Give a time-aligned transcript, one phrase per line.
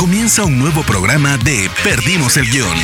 [0.00, 2.74] Comienza un nuevo programa de Perdimos el Guión.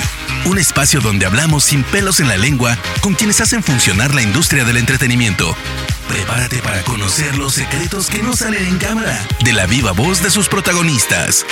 [0.44, 4.66] Un espacio donde hablamos sin pelos en la lengua con quienes hacen funcionar la industria
[4.66, 5.56] del entretenimiento.
[6.10, 10.28] Prepárate para conocer los secretos que no salen en cámara de la viva voz de
[10.28, 11.46] sus protagonistas.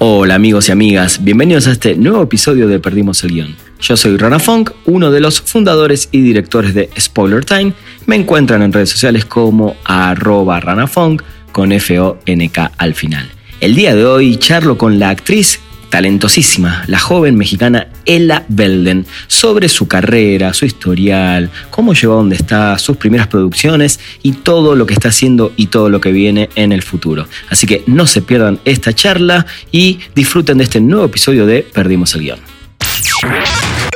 [0.00, 3.56] Hola amigos y amigas, bienvenidos a este nuevo episodio de Perdimos el Guión.
[3.80, 7.74] Yo soy Rana Funk, uno de los fundadores y directores de Spoiler Time.
[8.06, 11.22] Me encuentran en redes sociales como arroba ranafunk
[11.52, 13.35] con F-O-N-K al final.
[13.58, 19.70] El día de hoy charlo con la actriz talentosísima, la joven mexicana Ella Belden, sobre
[19.70, 24.84] su carrera, su historial, cómo llegó a donde está, sus primeras producciones y todo lo
[24.84, 27.28] que está haciendo y todo lo que viene en el futuro.
[27.48, 32.14] Así que no se pierdan esta charla y disfruten de este nuevo episodio de Perdimos
[32.14, 32.40] el guion.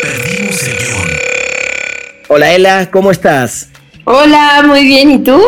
[0.00, 1.08] Perdimos el guion.
[2.28, 3.68] Hola Ella, ¿cómo estás?
[4.04, 5.38] Hola, muy bien, ¿y tú?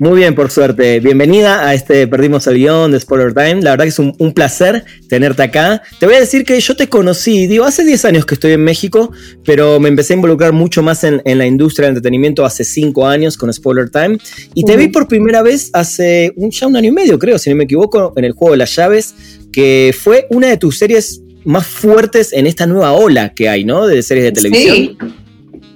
[0.00, 1.00] Muy bien, por suerte.
[1.00, 3.62] Bienvenida a este Perdimos el guion de Spoiler Time.
[3.62, 5.82] La verdad que es un, placer tenerte acá.
[5.98, 8.62] Te voy a decir que yo te conocí, digo, hace 10 años que estoy en
[8.62, 9.10] México,
[9.44, 13.36] pero me empecé a involucrar mucho más en, la industria del entretenimiento hace 5 años
[13.36, 14.18] con Spoiler Time.
[14.54, 17.50] Y te vi por primera vez hace un, ya un año y medio, creo, si
[17.50, 19.16] no me equivoco, en el juego de las llaves,
[19.52, 23.88] que fue una de tus series más fuertes en esta nueva ola que hay, ¿no?
[23.88, 24.76] De series de televisión.
[24.76, 24.98] Sí.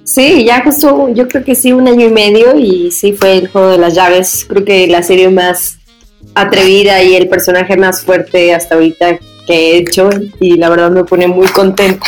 [0.03, 3.47] Sí, ya justo, yo creo que sí, un año y medio y sí fue el
[3.47, 5.77] juego de las llaves, creo que la serie más
[6.35, 10.09] atrevida y el personaje más fuerte hasta ahorita que he hecho
[10.39, 12.05] y la verdad me pone muy contenta.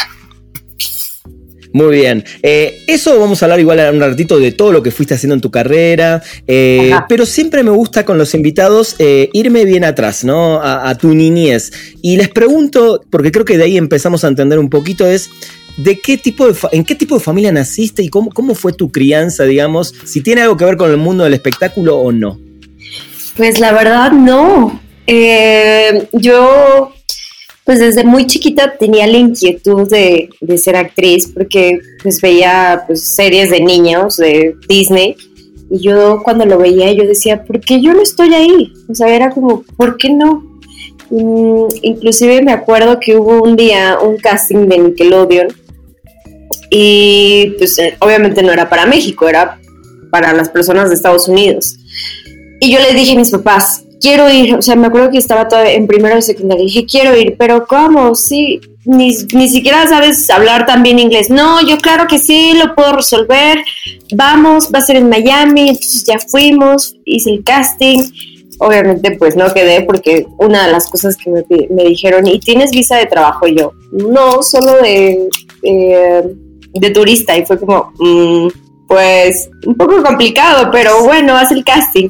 [1.72, 2.24] Muy bien.
[2.42, 5.42] Eh, eso vamos a hablar igual un ratito de todo lo que fuiste haciendo en
[5.42, 6.24] tu carrera.
[6.48, 10.62] Eh, pero siempre me gusta con los invitados eh, irme bien atrás, ¿no?
[10.62, 11.74] A, a, tu niñez.
[12.02, 15.30] Y les pregunto, porque creo que de ahí empezamos a entender un poquito, es
[15.78, 18.92] ¿de qué tipo de en qué tipo de familia naciste y cómo, cómo fue tu
[18.92, 19.94] crianza, digamos?
[20.06, 22.40] Si tiene algo que ver con el mundo del espectáculo o no.
[23.38, 24.80] Pues la verdad no.
[25.08, 26.94] Eh, yo,
[27.64, 33.52] pues desde muy chiquita tenía la inquietud de, ser actriz porque pues veía pues, series
[33.52, 35.16] de niños de Disney
[35.70, 38.72] y yo cuando lo veía yo decía, ¿por qué yo no estoy ahí?
[38.88, 40.44] O sea, era como, ¿por qué no?
[41.10, 45.65] Mm, inclusive me acuerdo que hubo un día un casting de Nickelodeon
[46.70, 49.60] y pues eh, obviamente no era para México, era
[50.10, 51.78] para las personas de Estados Unidos.
[52.60, 55.48] Y yo le dije a mis papás, quiero ir, o sea, me acuerdo que estaba
[55.48, 58.16] todavía en primero o secundaria, dije, quiero ir, pero ¿cómo?
[58.16, 61.30] Sí, ni, ni siquiera sabes hablar tan bien inglés.
[61.30, 63.60] No, yo claro que sí, lo puedo resolver,
[64.14, 68.04] vamos, va a ser en Miami, entonces ya fuimos, hice el casting.
[68.58, 72.72] Obviamente pues no quedé porque una de las cosas que me, me dijeron, ¿y tienes
[72.72, 73.48] visa de trabajo?
[73.48, 75.28] yo, no, solo de
[76.80, 78.48] de turista y fue como, mm,
[78.88, 82.10] pues un poco complicado, pero bueno, haz el casting.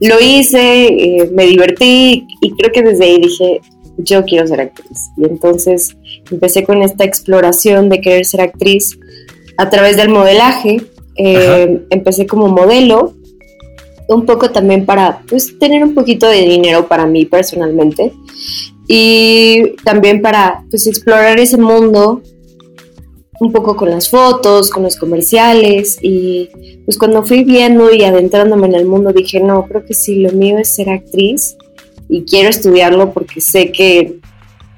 [0.00, 3.60] Lo hice, eh, me divertí y creo que desde ahí dije,
[3.98, 5.10] yo quiero ser actriz.
[5.16, 5.96] Y entonces
[6.30, 8.98] empecé con esta exploración de querer ser actriz
[9.56, 10.82] a través del modelaje.
[11.16, 13.14] Eh, empecé como modelo,
[14.08, 18.12] un poco también para pues, tener un poquito de dinero para mí personalmente
[18.88, 22.22] y también para pues, explorar ese mundo
[23.42, 26.48] un poco con las fotos, con los comerciales y
[26.84, 30.30] pues cuando fui viendo y adentrándome en el mundo dije, no, creo que sí, lo
[30.30, 31.56] mío es ser actriz
[32.08, 34.20] y quiero estudiarlo porque sé que,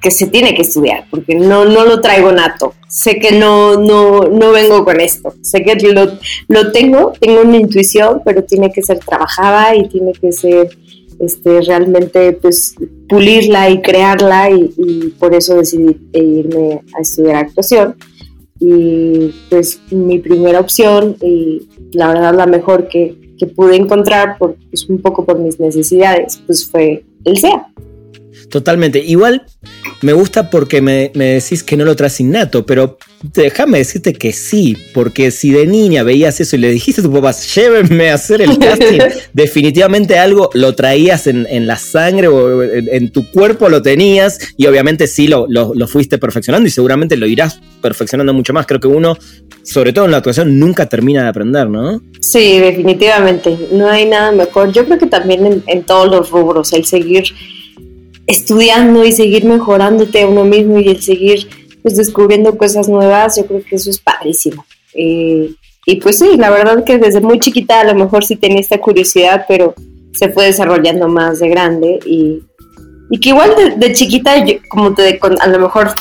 [0.01, 4.21] que se tiene que estudiar, porque no, no lo traigo nato, sé que no, no,
[4.21, 8.81] no vengo con esto, sé que lo, lo tengo, tengo una intuición, pero tiene que
[8.81, 10.75] ser trabajada y tiene que ser
[11.19, 12.73] este, realmente pues
[13.07, 17.95] pulirla y crearla y, y por eso decidí irme a estudiar actuación
[18.59, 24.55] y pues mi primera opción y la verdad la mejor que, que pude encontrar por,
[24.69, 27.67] pues, un poco por mis necesidades pues fue el SEA.
[28.49, 28.99] Totalmente.
[28.99, 29.43] Igual
[30.01, 32.97] me gusta porque me, decís que no lo traes innato, pero
[33.33, 37.11] déjame decirte que sí, porque si de niña veías eso y le dijiste a tu
[37.11, 38.99] papá, llévenme a hacer el casting,
[39.33, 45.07] definitivamente algo lo traías en, la sangre o en, tu cuerpo lo tenías y obviamente
[45.07, 48.67] sí lo, lo, fuiste perfeccionando y seguramente lo irás perfeccionando mucho más.
[48.67, 49.17] Creo que uno,
[49.63, 52.01] sobre todo en la actuación, nunca termina de aprender, ¿no?
[52.19, 53.57] Sí, definitivamente.
[53.71, 54.71] No hay nada mejor.
[54.71, 57.23] Yo creo que también en, en todos los rubros, el seguir
[58.27, 61.47] estudiando y seguir mejorándote a uno mismo y el seguir
[61.81, 64.65] pues descubriendo cosas nuevas, yo creo que eso es padrísimo.
[64.95, 65.51] Eh,
[65.85, 68.79] y pues sí, la verdad que desde muy chiquita a lo mejor sí tenía esta
[68.79, 69.75] curiosidad, pero
[70.11, 72.41] se fue desarrollando más de grande y,
[73.11, 74.33] y que igual de, chiquita,
[74.69, 75.91] como te a lo mejor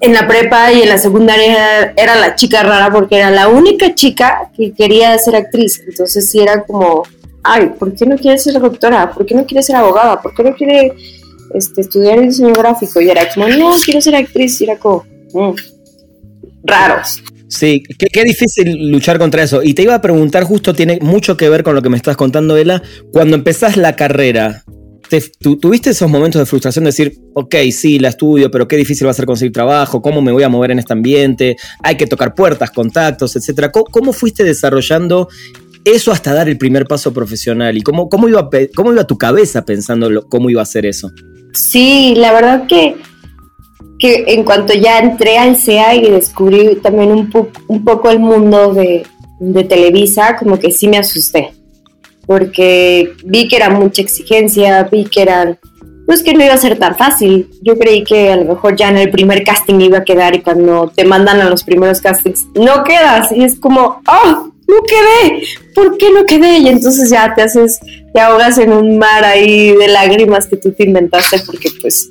[0.00, 3.94] en la prepa y en la secundaria era la chica rara porque era la única
[3.94, 5.82] chica que quería ser actriz.
[5.86, 7.02] Entonces sí era como,
[7.42, 9.10] ay, ¿por qué no quiere ser doctora?
[9.10, 10.22] ¿Por qué no quiere ser abogada?
[10.22, 10.94] ¿Por qué no quiere
[11.54, 13.00] este, estudiar diseño gráfico.
[13.00, 14.60] Y era como, no, quiero ser actriz.
[14.60, 15.54] Y era como, mm,
[16.64, 17.22] raros.
[17.48, 19.62] Sí, qué, difícil luchar contra eso.
[19.62, 22.16] Y te iba a preguntar, justo tiene mucho que ver con lo que me estás
[22.16, 22.82] contando, Ela.
[23.10, 24.64] Cuando empezás la carrera,
[25.40, 29.12] ¿tuviste esos momentos de frustración de decir, ok, sí, la estudio, pero qué difícil va
[29.12, 30.02] a ser conseguir trabajo?
[30.02, 31.56] ¿Cómo me voy a mover en este ambiente?
[31.82, 33.72] Hay que tocar puertas, contactos, etcétera.
[33.72, 35.28] ¿Cómo, fuiste desarrollando
[35.84, 37.78] eso hasta dar el primer paso profesional?
[37.78, 41.10] ¿Y cómo, cómo, iba, cómo iba tu cabeza pensando cómo iba a ser eso?
[41.58, 42.96] Sí, la verdad que
[43.98, 47.30] que en cuanto ya entré al CEA y descubrí también un,
[47.66, 49.04] un poco el mundo de,
[49.40, 51.52] de, Televisa, como que sí me asusté,
[52.24, 55.58] porque vi que era mucha exigencia, vi que eran,
[56.06, 57.50] pues que no iba a ser tan fácil.
[57.62, 60.42] Yo creí que a lo mejor ya en el primer casting iba a quedar y
[60.42, 64.52] cuando te mandan a los primeros castings no quedas y es como, ¡oh!
[64.68, 65.42] No quedé,
[65.74, 66.58] ¿por qué no quedé?
[66.58, 67.80] Y entonces ya te haces,
[68.12, 72.10] te ahogas en un mar ahí de lágrimas que tú te inventaste porque pues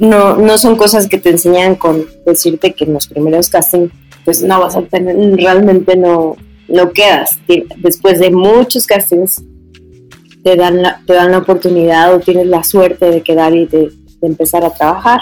[0.00, 3.90] no, no son cosas que te enseñan con decirte que en los primeros castings
[4.24, 6.36] pues no vas a tener, realmente no,
[6.68, 7.38] no quedas.
[7.76, 9.42] Después de muchos castings
[10.42, 13.90] te dan la, te dan la oportunidad o tienes la suerte de quedar y de,
[14.22, 15.20] empezar a trabajar.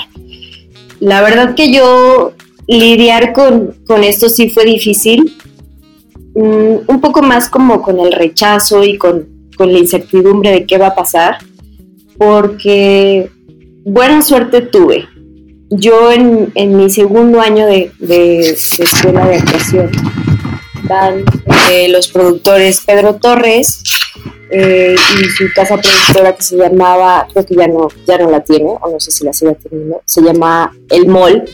[1.00, 2.34] La verdad que yo
[2.68, 3.74] lidiar con,
[4.04, 5.36] esto sí fue difícil,
[6.34, 10.78] mm, un poco más como con el rechazo y con, con la incertidumbre de qué
[10.78, 11.38] va a pasar,
[12.18, 13.30] porque
[13.84, 15.08] buena suerte tuve.
[15.70, 17.90] Yo en, mi segundo año de,
[18.40, 19.90] escuela de actuación
[20.82, 21.24] van
[21.70, 23.82] eh, los productores Pedro Torres
[24.50, 28.40] eh, y su casa productora que se llamaba, creo que ya no, ya no la
[28.40, 31.44] tiene, o no sé si la sigue teniendo, se llama El Mol.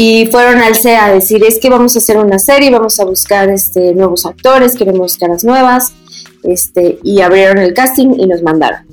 [0.00, 3.04] Y fueron al CEA a decir, es que vamos a hacer una serie, vamos a
[3.04, 5.92] buscar este, nuevos actores, queremos caras nuevas,
[6.44, 8.86] este, y abrieron el casting y nos mandaron.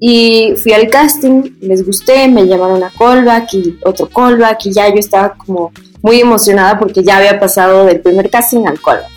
[0.00, 4.88] Y fui al casting, les gusté, me llamaron a callback y otro callback y ya
[4.88, 9.10] yo estaba como muy emocionada porque ya había pasado del primer casting al callback.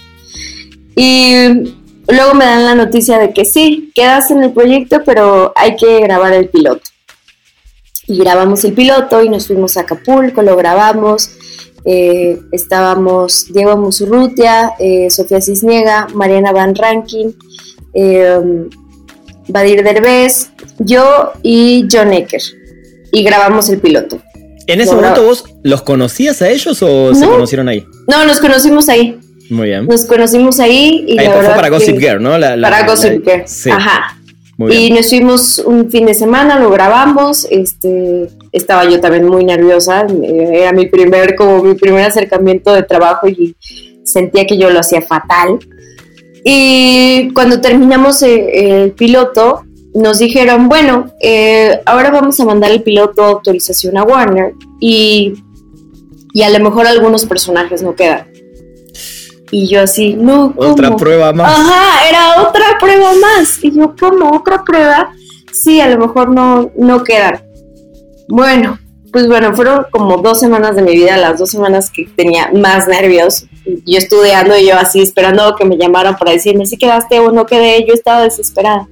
[0.98, 1.46] Y
[2.10, 6.02] luego me dan la noticia de que sí, quedas en el proyecto, pero hay que
[6.02, 6.91] grabar el piloto.
[8.12, 11.30] Y grabamos el piloto y nos fuimos a Acapulco, lo grabamos.
[11.86, 17.34] Eh, estábamos Diego Musurrutia, eh, Sofía Cisniega, Mariana Van Rankin,
[17.94, 18.68] eh,
[19.48, 22.42] Badir Derbez, yo y John Ecker.
[23.14, 24.22] Y grabamos el piloto.
[24.68, 27.86] ¿En ese momento vos los conocías a ellos o se conocieron ahí?
[28.10, 29.18] No, nos conocimos ahí.
[29.50, 29.88] Muy bien.
[29.88, 32.32] Nos conocimos ahí y ahí fue para Gossip Girl, ¿no?
[32.32, 33.44] para Gossip Girl.
[33.46, 33.70] Sí.
[33.70, 34.21] Ajá.
[34.70, 40.06] Y nos fuimos un fin de semana, lo grabamos, este, estaba yo también muy nerviosa,
[40.24, 43.56] era mi primer, como mi primer acercamiento de trabajo y
[44.04, 45.60] sentía que yo lo hacía fatal.
[46.44, 49.64] Y cuando terminamos eh, el, piloto,
[49.94, 55.34] nos dijeron, bueno, eh, ahora vamos a mandar el piloto a autorización a Warner y,
[56.34, 58.31] y, a lo mejor algunos personajes no quedan.
[59.52, 60.72] Y yo así, no, ¿cómo?
[60.72, 61.60] Otra prueba más.
[61.60, 63.62] Ajá, era otra prueba más.
[63.62, 64.32] Y yo, ¿cómo?
[64.38, 65.14] ¿Otra prueba?
[65.52, 67.42] Sí, a lo mejor no, no quedan.
[68.30, 68.80] Bueno,
[69.12, 72.88] pues bueno, fueron como dos semanas de mi vida, las dos semanas que tenía más
[72.88, 73.46] nervios.
[73.86, 77.46] Yo estudiando y yo así esperando que me llamaran para decirme si quedaste o no
[77.46, 78.88] quedé, yo estaba desesperada.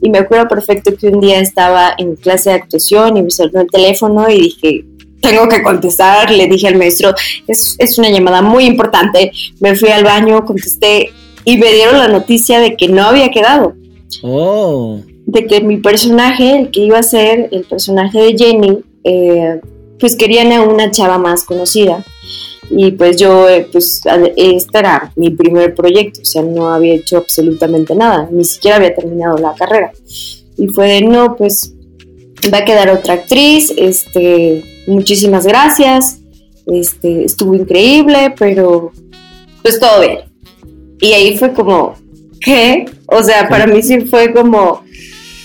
[0.00, 3.60] Y me acuerdo perfecto que un día estaba en clase de actuación y me sonó
[3.60, 4.84] el teléfono y dije,
[5.20, 6.30] tengo que contestar.
[6.30, 7.14] Le dije al maestro,
[7.46, 9.32] es, es una llamada muy importante.
[9.60, 11.10] Me fui al baño, contesté
[11.44, 13.74] y me dieron la noticia de que no había quedado.
[14.22, 15.00] Oh.
[15.26, 19.60] De que mi personaje, el que iba a ser el personaje de Jenny, eh,
[19.98, 22.04] pues querían a una chava más conocida.
[22.70, 24.00] Y pues yo, eh, pues
[24.36, 28.94] este era mi primer proyecto, o sea, no había hecho absolutamente nada, ni siquiera había
[28.94, 29.92] terminado la carrera.
[30.56, 31.74] Y fue de, no, pues
[32.48, 36.18] va a quedar otra actriz, este, muchísimas gracias,
[36.66, 38.92] este, estuvo increíble, pero
[39.62, 40.20] pues todo bien.
[41.00, 41.96] Y ahí fue como,
[42.40, 42.86] ¿qué?
[43.06, 44.84] O sea, para mí sí fue como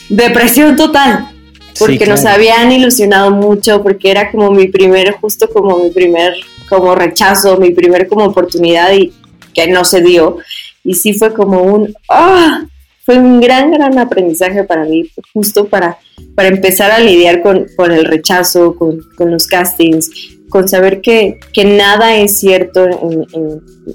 [0.10, 1.30] depresión total
[1.78, 6.34] porque nos habían ilusionado mucho, porque era como mi primer, justo como mi primer
[6.70, 9.14] como rechazo, mi primer como oportunidad y
[9.54, 10.38] que no se dio.
[10.84, 12.66] Y sí fue como un, ¡ah!
[13.06, 15.98] Fue un gran, gran aprendizaje para mí, justo para,
[16.36, 20.10] para empezar a lidiar con, con el rechazo, con, con, los castings,
[20.50, 22.88] con saber que, que nada es cierto,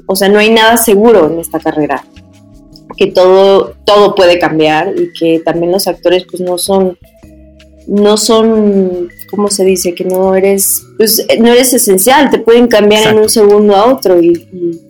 [0.07, 2.05] o sea, no hay nada seguro en esta carrera,
[2.97, 6.97] que todo, todo puede cambiar y que también los actores pues no son
[7.91, 9.95] no son, ¿cómo se dice?
[9.95, 14.21] Que no eres, pues no eres esencial, te pueden cambiar en un segundo a otro
[14.21, 14.81] y, y,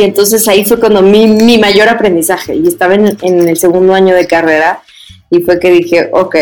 [0.00, 4.26] entonces ahí fue cuando mi, mi mayor aprendizaje y estaba en, el segundo año de
[4.26, 4.82] carrera
[5.30, 6.34] Y fue que dije, ok,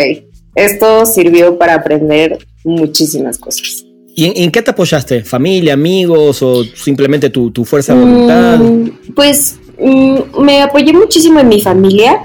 [0.54, 3.84] esto sirvió para aprender muchísimas cosas.
[4.14, 5.24] ¿Y en, qué te apoyaste?
[5.24, 8.58] ¿Familia, amigos o simplemente tu, fuerza de voluntad?
[8.58, 12.22] Mm, pues mm, me apoyé muchísimo en mi familia,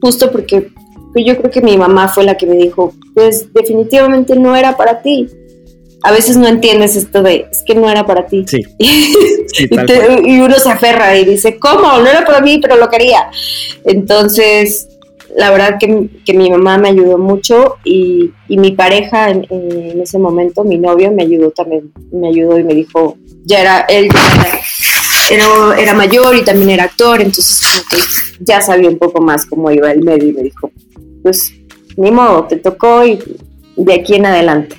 [0.00, 0.70] justo porque
[1.16, 5.02] yo creo que mi mamá fue la que me dijo, pues definitivamente no era para
[5.02, 5.26] ti.
[6.04, 8.44] A veces no entiendes esto de, es que no era para ti.
[8.46, 8.62] Sí.
[8.78, 11.98] y, uno se aferra y dice, ¿cómo?
[11.98, 13.30] No era para mí, pero lo quería.
[13.84, 14.86] Entonces,
[15.34, 15.86] la verdad que,
[16.34, 19.46] mi mamá me ayudó mucho y, mi pareja en,
[19.98, 24.08] ese momento, mi novio, me ayudó también, me ayudó y me dijo, ya era, él
[25.30, 27.96] era, era, mayor y también era actor, entonces como que
[28.40, 30.70] ya sabía un poco más cómo iba el medio y me dijo,
[31.22, 31.50] pues
[31.96, 33.18] ni modo, te tocó y
[33.76, 34.76] de aquí en adelante.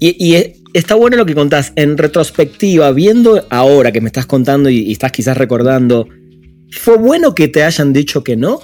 [0.00, 0.36] Y,
[0.72, 5.12] está bueno lo que contás, en retrospectiva, viendo ahora que me estás contando y estás
[5.12, 6.08] quizás recordando,
[6.70, 8.60] ¿fue bueno que te hayan dicho que no?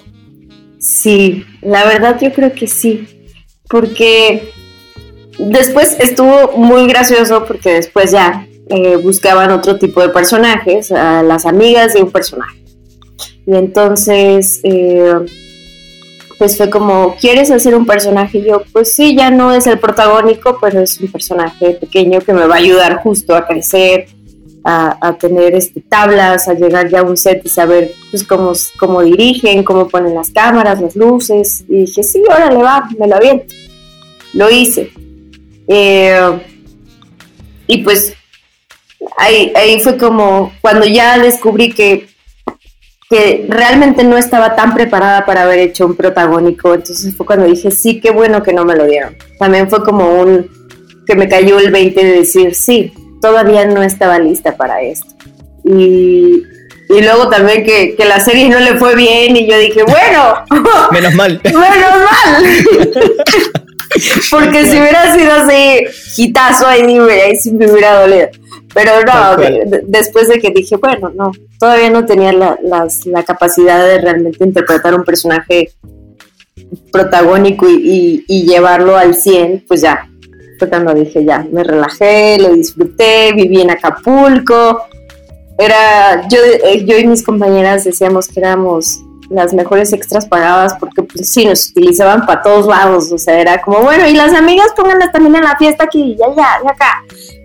[0.78, 3.06] Sí, la verdad yo creo que sí,
[3.68, 4.50] porque
[5.38, 11.46] después estuvo muy gracioso porque después ya eh, buscaban otro tipo de personajes, a las
[11.46, 12.64] amigas de un personaje.
[13.46, 15.14] Y entonces, eh,
[16.38, 18.38] pues fue como, ¿quieres hacer un personaje?
[18.38, 22.32] Y yo, pues sí, ya no es el protagónico, pero es un personaje pequeño que
[22.32, 24.06] me va a ayudar justo a crecer,
[24.64, 29.02] a, tener este, tablas, a llegar ya a un set y saber pues, cómo, cómo
[29.02, 31.64] dirigen, cómo ponen las cámaras, las luces.
[31.68, 33.54] Y dije, sí, órale, va, me lo aviento.
[34.32, 34.90] Lo hice.
[35.68, 36.38] Eh,
[37.66, 38.14] y pues
[39.18, 42.08] ahí, ahí fue como cuando ya descubrí que,
[43.14, 46.74] que realmente no estaba tan preparada para haber hecho un protagónico.
[46.74, 49.16] Entonces fue cuando dije, sí, qué bueno que no me lo dieron.
[49.38, 50.50] También fue como un
[51.06, 52.92] que me cayó el 20 de decir, sí,
[53.22, 55.06] todavía no estaba lista para esto.
[55.64, 56.42] Y,
[56.88, 60.44] y luego también que, que, la serie no le fue bien y yo dije, bueno,
[60.90, 61.40] menos mal.
[61.44, 62.44] menos mal.
[64.30, 65.84] Porque si hubiera sido así,
[66.16, 68.28] hitazo ahí, ahí sí me hubiera dolido.
[68.74, 72.58] Pero no, después de que dije, bueno, no, todavía no tenía la,
[73.04, 75.72] la capacidad de realmente interpretar un personaje
[76.92, 80.08] protagónico y, y, y llevarlo al 100, pues ya,
[80.58, 84.84] fue cuando dije ya, me relajé, lo disfruté, viví en Acapulco.
[85.58, 89.00] Era, yo, eh, yo y mis compañeras decíamos que éramos
[89.30, 93.62] las mejores extras pagadas porque pues sí, nos utilizaban para todos lados, o sea, era
[93.62, 97.04] como, bueno, y las amigas pónganlas también en la fiesta aquí, ya, ya, ya acá.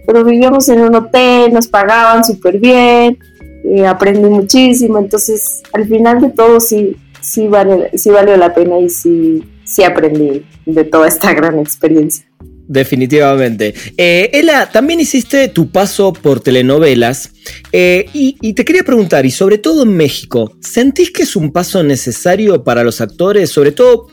[0.09, 3.19] Pero vivíamos en un hotel, nos pagaban súper bien,
[3.63, 8.79] y aprendí muchísimo, entonces al final de todo sí, sí, vale, sí valió la pena
[8.79, 12.25] y sí, sí aprendí de toda esta gran experiencia.
[12.67, 13.75] Definitivamente.
[13.97, 17.31] Eh, Ela, también hiciste tu paso por telenovelas
[17.71, 21.83] eh, y, te quería preguntar, y sobre todo en México, ¿sentís que es un paso
[21.83, 24.07] necesario para los actores, sobre todo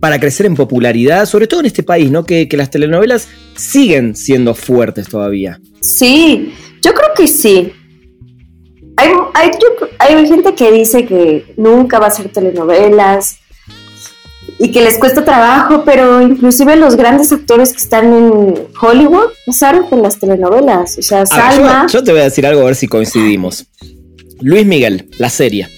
[0.00, 2.24] para crecer en popularidad, sobre todo en este país, ¿no?
[2.24, 5.60] Que, las telenovelas siguen siendo fuertes todavía.
[5.80, 6.52] Sí,
[6.82, 7.72] yo creo que sí.
[8.96, 9.10] Hay,
[9.98, 13.40] hay gente que dice que nunca va a ser telenovelas,
[14.62, 19.88] y que les cuesta trabajo, pero inclusive los grandes actores que están en Hollywood pasaron
[19.88, 20.98] con las telenovelas.
[20.98, 21.86] O sea, Salma.
[21.90, 23.66] yo, te voy a decir algo a ver si coincidimos.
[24.40, 25.68] Luis Miguel, la serie.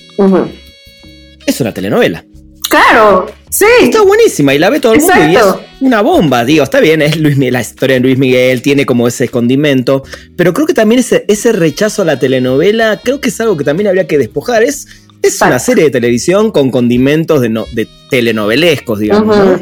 [1.47, 2.25] Es una telenovela.
[2.69, 3.65] Claro, sí.
[3.83, 5.45] Está buenísima y la ve todo el mundo y es
[5.81, 9.29] una bomba, digo, está bien, es Luis, la historia de Luis Miguel, tiene como ese
[9.29, 10.03] condimento,
[10.37, 13.65] pero creo que también ese, ese rechazo a la telenovela, creo que es algo que
[13.65, 14.87] también habría que despojar, es
[15.23, 19.61] es una serie de televisión con condimentos de, no, de telenovelescos, digamos.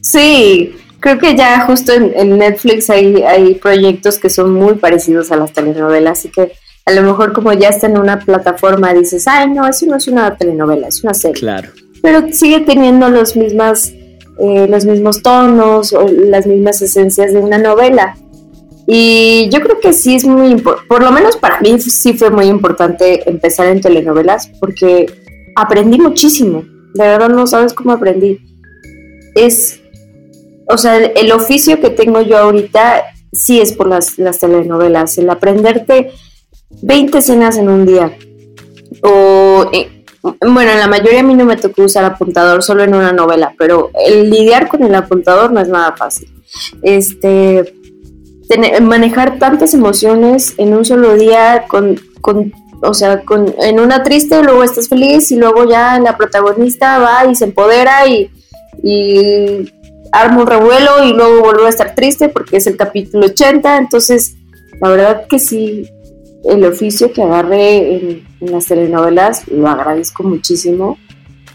[0.00, 5.36] Sí, creo que ya justo en, Netflix hay, hay proyectos que son muy parecidos a
[5.36, 6.52] las telenovelas, así que
[6.84, 10.08] a lo mejor como ya está en una plataforma dices, ay, no, eso no es
[10.08, 11.40] una telenovela, es una serie.
[11.40, 11.70] Claro.
[12.02, 13.92] Pero sigue teniendo los, mismas,
[14.38, 18.16] eh, los mismos tonos o las mismas esencias de una novela.
[18.86, 22.30] Y yo creo que sí es muy importante, por lo menos para mí sí fue
[22.30, 25.06] muy importante empezar en telenovelas porque
[25.54, 26.64] aprendí muchísimo.
[26.94, 28.38] De verdad no sabes cómo aprendí.
[29.34, 29.80] Es,
[30.68, 35.30] o sea, el, oficio que tengo yo ahorita sí es por las, las telenovelas, el
[35.30, 36.10] aprenderte
[36.82, 38.16] 20 escenas en un día.
[39.02, 42.94] O, eh, bueno, en la mayoría a mí no me tocó usar apuntador solo en
[42.94, 46.28] una novela, pero el lidiar con el apuntador no es nada fácil.
[46.82, 47.74] Este
[48.82, 52.00] manejar tantas emociones en un solo día con,
[52.82, 57.30] o sea, con, en una triste, luego estás feliz y luego ya la protagonista va
[57.30, 58.30] y se empodera y,
[58.82, 59.72] y
[60.12, 64.34] arma un revuelo y luego vuelve a estar triste porque es el capítulo 80, entonces
[64.80, 65.88] la verdad que sí,
[66.44, 70.98] el oficio que agarré en, las telenovelas lo agradezco muchísimo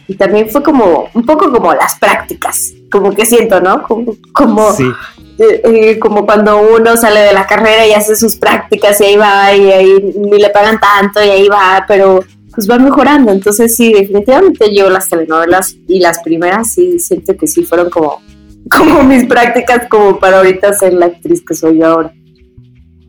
[0.07, 3.83] y también fue como un poco como las prácticas, como que siento, ¿no?
[3.83, 4.69] Como, como,
[5.37, 9.17] eh, eh, como cuando uno sale de la carrera y hace sus prácticas y ahí
[9.17, 12.21] va y ahí ni le pagan tanto y ahí va, pero
[12.55, 13.33] pues va mejorando.
[13.33, 18.21] Entonces sí, definitivamente yo las telenovelas y las primeras sí siento que sí fueron como,
[18.69, 22.13] como mis prácticas como para ahorita ser la actriz que soy yo ahora.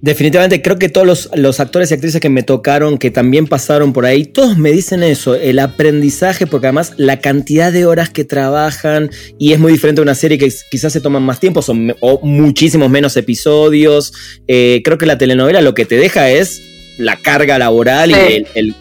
[0.00, 4.06] Definitivamente creo que todos los, actores y actrices que me tocaron, que también pasaron por
[4.06, 9.10] ahí, todos me dicen eso, el aprendizaje, porque además la cantidad de horas que trabajan
[9.38, 12.20] y es muy diferente a una serie que quizás se toman más tiempo son, o
[12.22, 14.12] muchísimos menos episodios.
[14.46, 16.62] Eh, creo que la telenovela lo que te deja es
[16.98, 18.74] la carga laboral y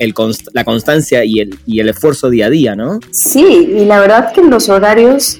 [0.53, 2.99] la constancia y el, y el esfuerzo día a día, ¿no?
[3.11, 5.39] Sí, y la verdad que los horarios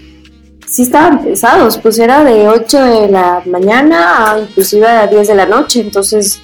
[0.70, 5.36] sí estaban pesados, pues era de 8 de la mañana a inclusive a 10 de
[5.36, 6.42] la noche, entonces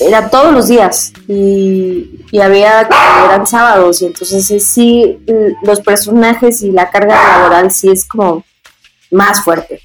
[0.00, 2.08] era todos los días y,
[2.40, 2.88] había,
[3.26, 5.18] eran sábados y entonces sí,
[5.62, 8.44] los personajes y la carga laboral sí es como
[9.10, 9.80] más fuerte.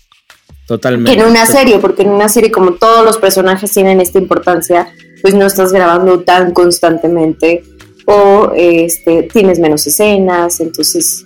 [0.68, 1.14] Totalmente.
[1.14, 5.36] en una serie, porque en una serie como todos los personajes tienen esta importancia, pues
[5.36, 7.64] no estás grabando tan constantemente
[8.08, 11.25] o este, tienes menos escenas, entonces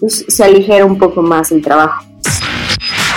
[0.00, 2.04] pues, se aligera un poco más el trabajo.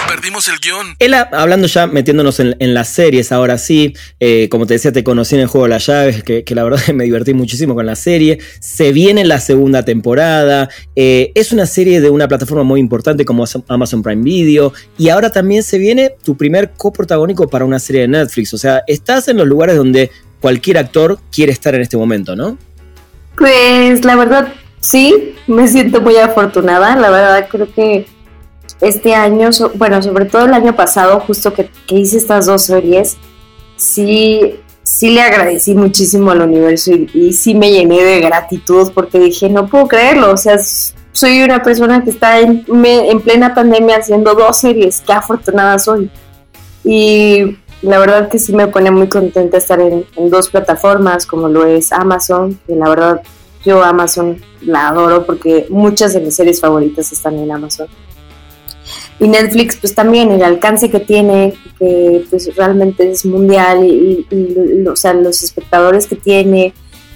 [0.08, 0.96] Perdimos el guion.
[1.00, 5.36] Él, hablando ya, metiéndonos en, las series, ahora sí, eh, como te decía, te conocí
[5.36, 8.40] en el juego de las llaves, que, la verdad me divertí muchísimo con la serie.
[8.60, 10.70] Se viene la segunda temporada.
[10.96, 14.74] Eh, es una serie de una plataforma muy importante como Amazon Prime Video.
[14.98, 18.54] Y ahora también se viene tu primer coprotagónico para una serie de Netflix.
[18.54, 20.12] O sea, estás en los lugares donde
[20.42, 22.58] cualquier actor quiere estar en este momento, ¿no?
[23.38, 26.96] Pues la verdad, Sí, me siento muy afortunada.
[26.96, 28.06] La verdad, creo que
[28.82, 33.18] este año, bueno, sobre todo el año pasado, justo que, hice estas dos series,
[33.78, 39.50] sí, sí le agradecí muchísimo al universo y, sí me llené de gratitud porque dije,
[39.50, 40.32] no puedo creerlo.
[40.32, 40.58] O sea,
[41.12, 42.66] soy una persona que está en,
[43.24, 45.02] plena pandemia haciendo dos series.
[45.06, 46.10] Qué afortunada soy.
[46.84, 51.68] Y la verdad que sí me pone muy contenta estar en, dos plataformas, como lo
[51.68, 53.22] es Amazon, que la verdad
[53.64, 57.88] yo Amazon la adoro porque muchas de mis series favoritas están en Amazon.
[59.20, 64.26] Y Netflix, pues también el alcance que tiene, que pues realmente es mundial, y,
[64.88, 66.74] o sea, los espectadores que tiene,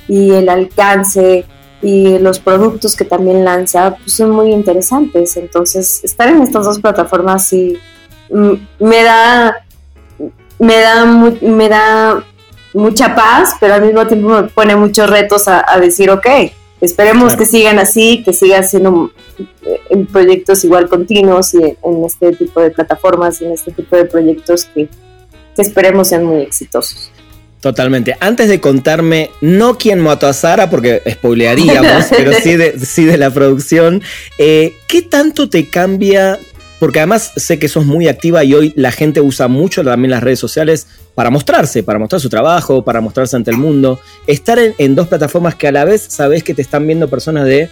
[0.07, 1.45] y el alcance,
[1.81, 5.35] y los productos que también lanza, pues son muy interesantes.
[5.37, 7.77] Entonces, estar en estas dos plataformas sí
[8.29, 9.55] mm, me da,
[10.59, 12.23] me da, me da
[12.75, 16.27] mucha paz, pero al mismo tiempo me pone muchos retos a, decir, ok,
[16.81, 19.11] esperemos que sigan así, que sigan siendo
[19.89, 24.05] en proyectos igual continuos y en, este tipo de plataformas y en este tipo de
[24.05, 24.89] proyectos que,
[25.57, 27.11] esperemos sean muy exitosos.
[27.61, 28.15] Totalmente.
[28.19, 33.17] Antes de contarme, no quién mató a Sara, porque spoilearíamos, pero sí de, sí de
[33.17, 34.03] la producción,
[34.37, 36.37] eh, ¿qué tanto te cambia
[36.79, 40.23] porque además sé que sos muy activa y hoy la gente usa mucho también las
[40.23, 43.99] redes sociales para mostrarse, para mostrar su trabajo, para mostrarse ante el mundo.
[44.27, 47.69] Estar en, dos plataformas que a la vez sabes que te están viendo personas de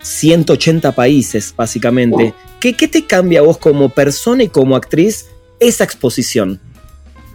[0.00, 2.32] 180 países, básicamente.
[2.60, 5.26] ¿Qué, te cambia a vos como persona y como actriz
[5.60, 6.60] esa exposición?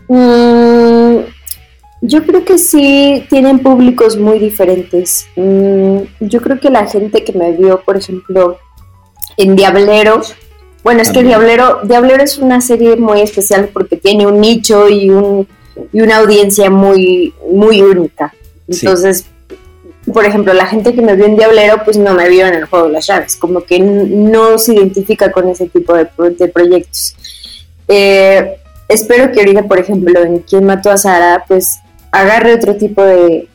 [0.08, 1.20] Mm,
[2.02, 5.28] yo creo que sí tienen públicos muy diferentes.
[5.36, 8.58] Mm, yo creo que la gente que me vio, por ejemplo,
[9.38, 10.22] en Diablero,
[10.84, 15.10] bueno, es que Diablero, Diablero es una serie muy especial porque tiene un nicho y,
[15.10, 15.48] un,
[15.94, 18.34] y una audiencia muy, muy única.
[18.68, 19.26] Entonces,
[20.12, 22.66] por ejemplo, la gente que me vio en Diablero, pues no me vio en el
[22.66, 26.06] juego de las llaves, como que no se identifica con ese tipo de,
[26.50, 27.16] proyectos.
[27.88, 28.58] Eh,
[28.90, 31.80] espero que ahorita, por ejemplo, en Quién mató a Sara, pues
[32.12, 33.48] agarre otro tipo de,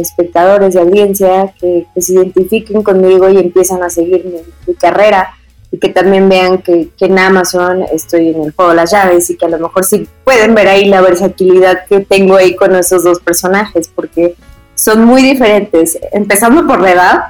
[0.00, 4.26] espectadores, de audiencia, que, se identifiquen conmigo y empiezan a seguir
[4.66, 5.36] mi carrera
[5.72, 9.36] y que también vean que, en Amazon estoy en el juego de las llaves y
[9.36, 13.02] que a lo mejor sí pueden ver ahí la versatilidad que tengo ahí con esos
[13.02, 14.36] dos personajes, porque
[14.74, 17.22] son muy diferentes, empezando por la edad,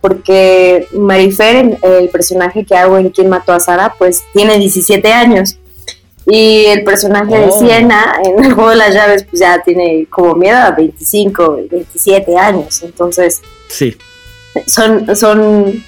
[0.00, 5.58] porque Marifer, el personaje que hago en Quién mató a Sara, pues tiene 17 años.
[6.26, 7.58] Y el personaje de oh.
[7.58, 12.36] Siena en el juego de las llaves, pues ya tiene como miedo a 25, 27
[12.38, 12.82] años.
[12.82, 13.96] Entonces, sí.
[14.66, 15.82] son, son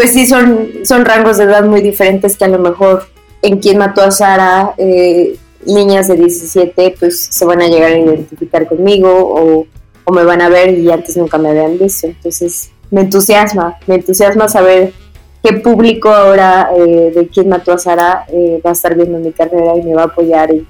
[0.00, 3.02] pues sí son, son rangos de edad muy diferentes que a lo mejor
[3.42, 5.36] en quien mató a Sara, eh,
[5.66, 9.66] niñas de 17, pues se van a llegar a identificar conmigo o,
[10.10, 12.06] me van a ver y antes nunca me habían visto.
[12.06, 14.94] Entonces me entusiasma, me entusiasma saber
[15.44, 19.32] qué público ahora eh, de quien mató a Sara eh, va a estar viendo mi
[19.32, 20.66] carrera y me va a apoyar y,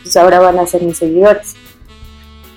[0.00, 1.56] pues ahora van a ser mis seguidores.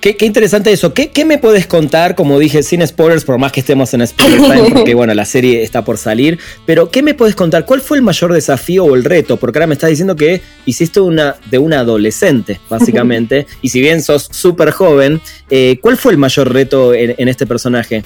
[0.02, 0.96] Qué, interesante eso.
[0.96, 2.16] ¿Qué, me puedes contar?
[2.16, 5.62] Como dije, sin spoilers, por más que estemos en spoiler time, porque bueno, la serie
[5.62, 6.40] está por salir.
[6.66, 7.68] Pero, ¿qué me puedes contar?
[7.68, 9.38] ¿Cuál fue el mayor desafío o el reto?
[9.38, 13.46] Porque ahora me estás diciendo que hiciste una de una adolescente, básicamente.
[13.62, 18.04] y si bien sos súper joven, eh, ¿cuál fue el mayor reto en, este personaje?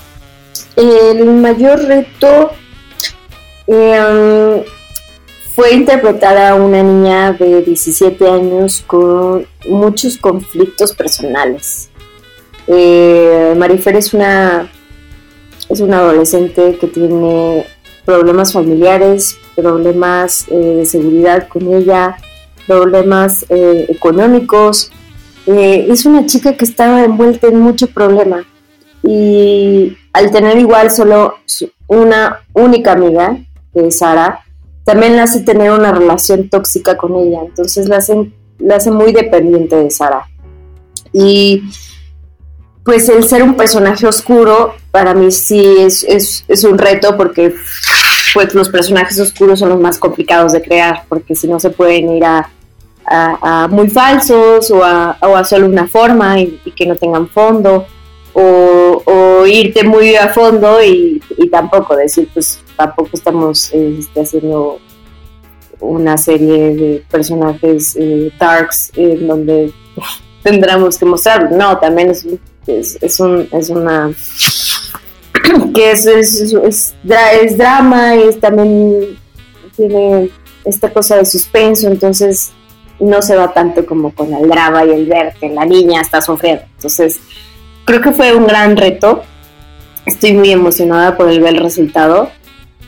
[0.76, 2.52] El mayor reto
[3.68, 4.66] eh,
[5.56, 11.90] fue interpretar a una niña de 17 años con muchos conflictos personales.
[12.68, 14.70] Eh, Marifer es una,
[15.70, 17.66] es una adolescente que tiene
[18.04, 22.18] problemas familiares, problemas eh, de seguridad con ella,
[22.68, 24.92] problemas eh, económicos.
[25.48, 28.44] es una chica que estaba envuelta en mucho problema
[29.04, 31.36] y al tener igual solo
[31.88, 33.38] una única amiga,
[33.74, 34.45] que Sara,
[34.86, 39.12] también la hace tener una relación tóxica con ella, entonces la hace, la hace muy
[39.12, 40.28] dependiente de Sara.
[41.12, 41.64] Y
[42.84, 46.06] pues el ser un personaje oscuro para mí sí es,
[46.48, 47.56] es, un reto porque
[48.34, 52.12] pues los personajes oscuros son los más complicados de crear, porque si no se pueden
[52.16, 52.48] ir a,
[53.08, 57.88] a, muy falsos o a, o a, solo una forma y, que no tengan fondo,
[58.34, 64.80] o, o irte muy a fondo y, y, tampoco decir, pues tampoco estamos este, haciendo
[65.80, 69.74] una serie de personajes eh, darks en donde
[70.44, 71.52] tendremos que mostrar.
[71.52, 72.26] No, también es,
[72.68, 74.12] es, un, es una
[75.74, 79.18] que es, es, es, drama y también
[79.76, 80.30] tiene
[80.64, 82.52] esta cosa de suspenso, entonces
[83.00, 86.22] no se va tanto como con el drama y el ver que la niña está
[86.22, 86.64] sufriendo.
[86.76, 87.20] Entonces,
[87.84, 89.24] creo que fue un gran reto.
[90.06, 92.32] Estoy muy emocionada por el ver el resultado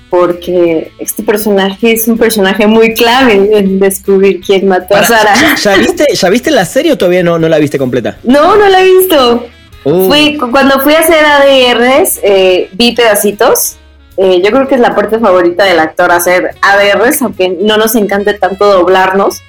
[0.10, 5.34] porque este personaje es un personaje muy clave en descubrir quién mató a Sara.
[5.56, 8.18] ¿ya, viste, ¿Ya viste la serie o todavía no, no la viste completa?
[8.24, 9.48] No, no la he visto.
[9.84, 10.08] Uh.
[10.08, 13.76] Fui, cuando fui a hacer ADRs, eh, vi pedacitos.
[14.16, 17.96] Eh, yo creo que es la parte favorita del actor hacer ADRs, aunque no nos
[17.96, 19.42] encante tanto doblarnos.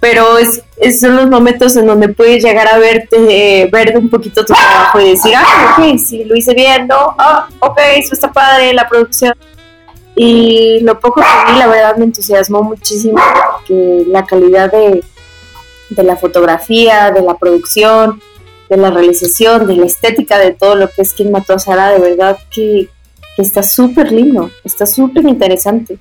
[0.00, 0.62] Pero es,
[0.98, 3.16] son los momentos en donde puedes llegar a verte,
[3.62, 7.14] eh, ver un poquito tu trabajo y decir, ah, ok, sí, lo hice bien, no,
[7.18, 9.34] ah, ok, eso está padre, la producción
[10.22, 13.18] y lo poco que vi, la verdad, me entusiasmó muchísimo,
[13.66, 15.02] que la calidad de,
[15.96, 18.20] la fotografía, de la producción,
[18.68, 22.38] de la realización, de la estética de todo lo que es quien mató de verdad
[22.50, 22.88] que,
[23.38, 25.96] está súper lindo, está súper interesante.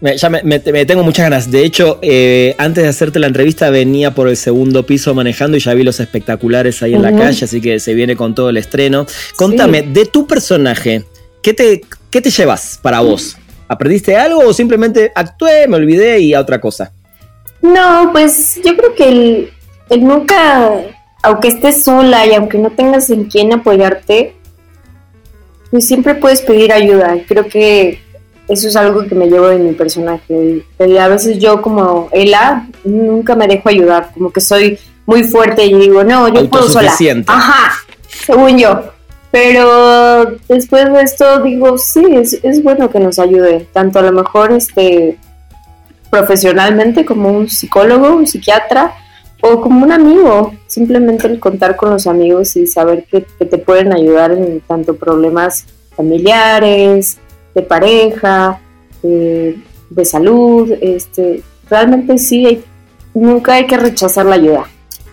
[0.00, 1.50] Ya me, tengo muchas ganas.
[1.50, 5.60] De hecho, eh, antes de hacerte la entrevista venía por el segundo piso manejando y
[5.60, 8.58] ya vi los espectaculares ahí en la calle, así que se viene con todo el
[8.58, 9.06] estreno.
[9.34, 11.04] Contame, de tu personaje,
[11.42, 13.36] ¿qué te, ¿Qué te llevas para vos?
[13.68, 16.92] ¿Aprendiste algo o simplemente actué, me olvidé y a otra cosa?
[17.60, 19.08] No, pues yo creo que
[19.90, 20.72] el, nunca,
[21.22, 24.34] aunque estés sola y aunque no tengas en quién apoyarte,
[25.70, 27.18] pues siempre puedes pedir ayuda.
[27.26, 28.00] Creo que
[28.48, 30.64] eso es algo que me llevo de mi personaje.
[30.78, 35.74] A veces yo como Ela nunca me dejo ayudar, como que soy muy fuerte y
[35.74, 36.92] digo, no, yo puedo sola.
[37.26, 37.72] Ajá,
[38.08, 38.80] según yo.
[39.30, 44.12] Pero después de esto digo, sí, es, es bueno que nos ayude, tanto a lo
[44.12, 45.18] mejor este
[46.10, 48.94] profesionalmente como un psicólogo, un psiquiatra
[49.40, 50.54] o como un amigo.
[50.66, 55.66] Simplemente el contar con los amigos y saber que, te pueden ayudar en tanto problemas
[55.96, 57.18] familiares,
[57.58, 58.60] de pareja,
[59.02, 60.72] de, salud.
[60.80, 62.64] Este, realmente sí, hay,
[63.14, 64.64] nunca hay que rechazar la ayuda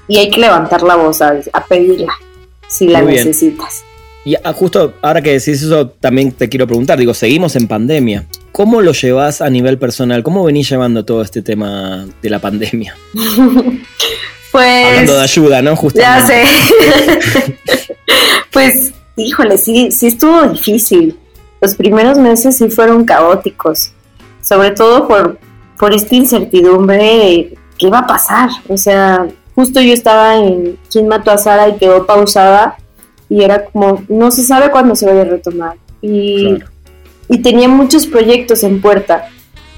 [0.08, 2.14] y hay que levantar la voz a, pedirla
[2.68, 3.84] si la necesitas.
[4.24, 8.26] Y ah, justo ahora que decís eso, también te quiero preguntar, digo, seguimos en pandemia.
[8.52, 10.24] ¿Cómo lo llevas a nivel personal?
[10.24, 12.96] ¿Cómo venís llevando todo este tema de la pandemia?
[14.52, 14.88] pues...
[14.88, 15.78] Hablando de ayuda, ¿no?
[15.94, 16.44] Ya sé.
[18.52, 21.16] pues, híjole, sí, sí estuvo difícil.
[21.66, 23.92] Los primeros meses sí fueron caóticos,
[24.40, 25.40] sobre todo por,
[25.80, 28.50] por esta incertidumbre de qué va a pasar.
[28.70, 29.26] O sea,
[29.56, 31.68] justo yo estaba en ¿Quién mató a Sara?
[31.70, 32.78] y quedó pausada
[33.30, 35.78] y era como, no se sabe cuándo se vaya a retomar.
[36.04, 36.60] Y,
[37.30, 39.30] y tenía muchos proyectos en puerta,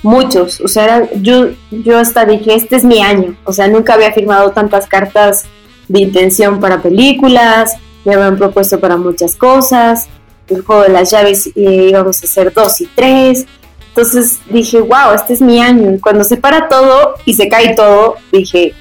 [0.03, 4.11] muchos, o sea, yo, yo hasta dije, este es mi año, o sea, nunca había
[4.11, 5.45] firmado tantas cartas
[5.87, 10.09] de intención para películas, me habían propuesto para muchas cosas,
[10.49, 11.51] el juego de las llaves eh,
[11.89, 13.45] íbamos a hacer dos y tres,
[13.89, 17.75] entonces dije, wow, este es mi año, y cuando se para todo y se cae
[17.75, 18.73] todo, dije,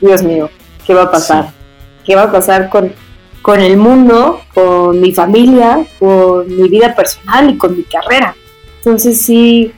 [0.00, 0.50] Dios mío,
[0.86, 1.52] ¿qué va a pasar?
[2.04, 2.92] ¿Qué va a pasar con
[3.48, 8.36] con el mundo, con mi familia, con mi vida personal y con mi carrera.
[8.76, 9.72] Entonces sí,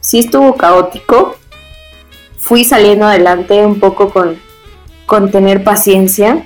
[0.00, 1.36] sí estuvo caótico.
[2.38, 4.38] Fui saliendo adelante un poco con,
[5.04, 6.44] con tener paciencia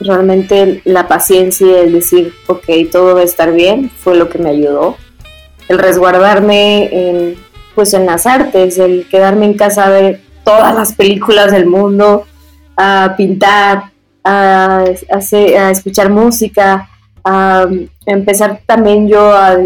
[0.00, 4.50] realmente la paciencia el decir, ok, todo va a estar bien, fue lo que me
[4.50, 4.96] ayudó.
[5.68, 7.36] El resguardarme en,
[7.74, 12.24] pues en las artes, el quedarme en casa a ver todas las películas del mundo,
[12.76, 13.90] a pintar,
[14.24, 16.88] a, a escuchar música,
[17.24, 17.66] a,
[18.06, 19.56] empezar también yo a,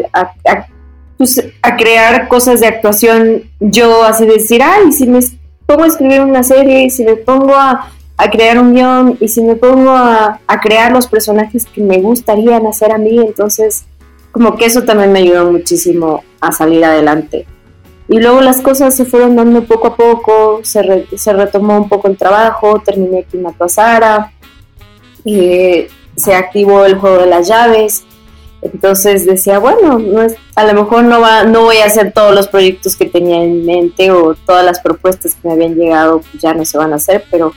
[1.17, 5.21] pues, a, crear cosas de actuación, yo así decir, ay, si me
[5.67, 7.91] pongo a escribir una serie, si me pongo a
[8.23, 12.67] a crear un guion y si me pongo a, crear los personajes que me gustarían
[12.67, 13.85] hacer a mí, entonces
[14.31, 17.47] como que eso también me ayudó muchísimo a salir adelante.
[18.09, 22.07] Y luego las cosas se fueron dando poco a poco, se, se retomó un poco
[22.09, 24.33] el trabajo, terminé aquí Sara,
[25.25, 28.05] eh, se activó el juego de las llaves,
[28.61, 32.33] entonces decía, bueno, no es, a lo mejor no, va, no voy a hacer todos
[32.33, 36.55] los proyectos que tenía en mente o todas las propuestas que me habían llegado ya
[36.55, 37.53] no se van a hacer, pero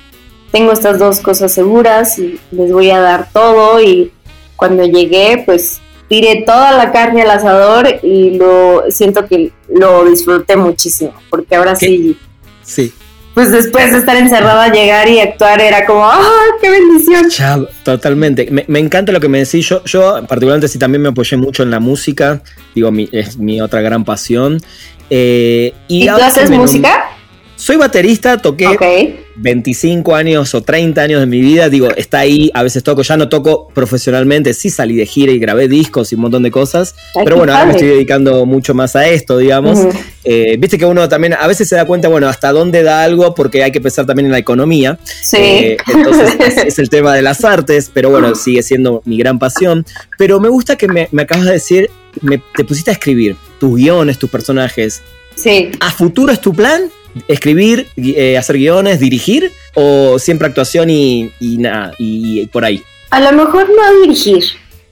[0.51, 4.11] tengo estas dos cosas seguras y les voy a dar todo y
[4.55, 10.55] cuando llegué pues tiré toda la carne al asador y lo siento que lo disfruté
[10.55, 12.17] muchísimo porque ahora sí
[12.63, 12.93] sí
[13.33, 16.21] pues después de estar encerrada llegar y actuar era como ¡ah,
[16.61, 17.67] qué bendición!
[17.83, 18.49] totalmente.
[18.49, 19.67] Me, encanta lo que me decís.
[19.67, 22.41] Yo, yo particularmente sí también me apoyé mucho en la música.
[22.73, 24.61] Digo, es mi otra gran pasión.
[25.09, 27.09] Eh, ¿Y, ¿Y tú haces música?
[27.57, 32.63] Soy baterista, toqué 25 años o 30 años de mi vida, digo, está ahí, a
[32.63, 36.21] veces toco, ya no toco profesionalmente, sí salí de gira y grabé discos y un
[36.21, 39.79] montón de cosas, pero bueno, ahora me estoy dedicando mucho más a esto, digamos.
[40.23, 43.35] Eh, viste que uno también a veces se da cuenta, bueno, hasta dónde da algo,
[43.35, 44.97] porque hay que pensar también en la economía.
[45.03, 45.37] Sí.
[45.37, 49.85] Eh, entonces es, el tema de las artes, pero bueno, sigue siendo mi gran pasión.
[50.17, 51.89] Pero me gusta que me, acabas de decir,
[52.21, 55.03] me, te pusiste a escribir tus guiones, tus personajes.
[55.35, 55.71] Sí.
[55.79, 56.89] ¿A futuro es tu plan?
[57.27, 62.83] Escribir, eh, hacer guiones, dirigir o siempre actuación y, nada, y por ahí?
[63.09, 64.43] A lo mejor no dirigir,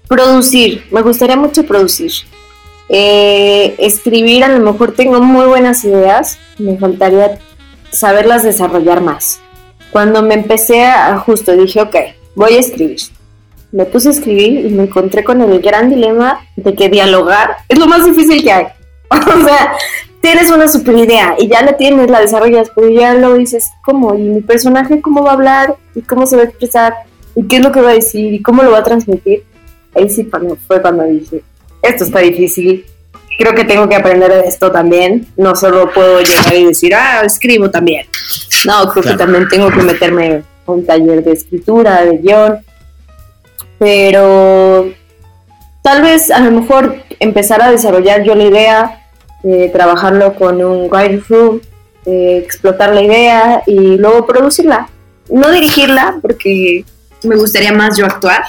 [0.07, 2.11] producir, me gustaría mucho producir.
[2.89, 7.39] Eh, escribir, a lo mejor tengo muy buenas ideas, me faltaría
[7.91, 9.39] saberlas desarrollar más.
[9.91, 11.95] Cuando me empecé a justo dije, ok,
[12.35, 12.99] voy a escribir.
[13.71, 17.79] Me puse a escribir y me encontré con el gran dilema de que dialogar es
[17.79, 18.65] lo más difícil que hay.
[19.09, 19.73] o sea,
[20.23, 24.15] tienes una super idea y ya la tienes, la desarrollas, pero ya lo dices, ¿cómo?
[24.15, 25.75] ¿Y mi personaje cómo va a hablar?
[25.93, 26.93] ¿Y cómo se va a expresar?
[27.35, 28.33] ¿Y qué es lo que va a decir?
[28.33, 29.43] ¿Y cómo lo va a transmitir?
[29.93, 30.25] Ahí sí
[30.65, 31.43] fue cuando dije,
[31.81, 32.85] esto está difícil,
[33.37, 37.21] creo que tengo que aprender de esto también, no solo puedo llegar y decir, ah,
[37.25, 38.07] escribo también.
[38.65, 42.59] No, creo que también tengo que meterme a un taller de escritura, de guion,
[43.77, 44.89] pero
[45.83, 49.02] tal vez a lo mejor empezar a desarrollar yo la idea,
[49.43, 51.61] eh, trabajarlo con un writer room,
[52.05, 54.89] eh, explotar la idea y luego producirla.
[55.29, 56.85] No dirigirla, porque
[57.23, 58.43] me gustaría más yo actuar.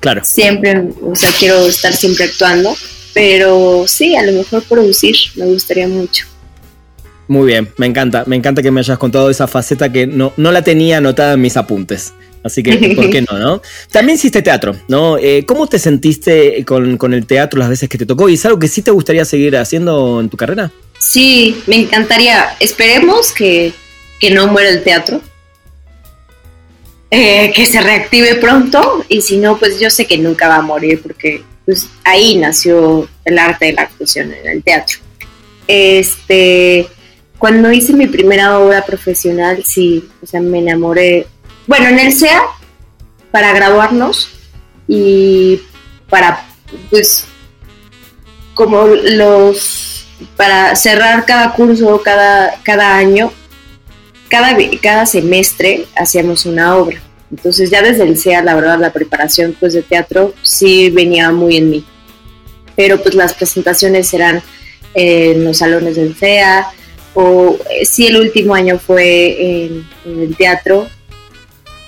[0.00, 0.22] Claro.
[0.24, 2.74] Siempre, o sea, quiero estar siempre actuando,
[3.14, 6.26] pero sí, a lo mejor producir me gustaría mucho.
[7.32, 10.52] Muy bien, me encanta, me encanta que me hayas contado esa faceta que no, no
[10.52, 12.12] la tenía anotada en mis apuntes.
[12.42, 13.62] Así que, ¿por qué no, no?
[13.90, 15.16] También hiciste teatro, ¿no?
[15.16, 18.28] Eh, ¿Cómo te sentiste con, el teatro las veces que te tocó?
[18.28, 20.70] ¿Y es algo que sí te gustaría seguir haciendo en tu carrera?
[20.98, 22.54] Sí, me encantaría.
[22.60, 23.72] Esperemos que,
[24.30, 25.22] no muera el teatro.
[27.10, 29.06] Eh, que se reactive pronto.
[29.08, 33.08] Y si no, pues yo sé que nunca va a morir porque pues, ahí nació
[33.24, 34.98] el arte de la actuación en el teatro.
[35.66, 36.90] Este,
[37.42, 41.26] cuando hice mi primera obra profesional, sí, o sea, me enamoré
[41.66, 42.40] bueno, en el SEA,
[43.32, 44.30] para graduarnos
[44.86, 45.60] y
[46.08, 46.46] para,
[46.88, 47.24] pues,
[48.54, 53.32] como los, para cerrar cada curso, cada, cada año,
[54.28, 57.02] cada, cada semestre hacíamos una obra.
[57.32, 61.56] Entonces ya desde el SEA, la verdad, la preparación pues de teatro sí venía muy
[61.56, 61.84] en mí.
[62.76, 64.40] Pero pues las presentaciones eran
[64.94, 66.72] en los salones del SEA,
[67.14, 70.88] o eh, sí el último año fue en el teatro,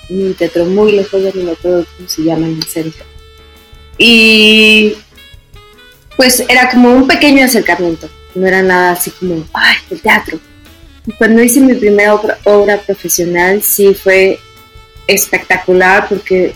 [0.09, 3.03] un teatro muy lejos de no cómo se llama en el centro.
[3.97, 4.95] Y
[6.17, 10.39] pues era como un pequeño acercamiento, no era nada así como, ay, el teatro.
[11.17, 14.39] cuando hice mi primera obra, profesional, sí fue
[15.07, 16.53] espectacular porque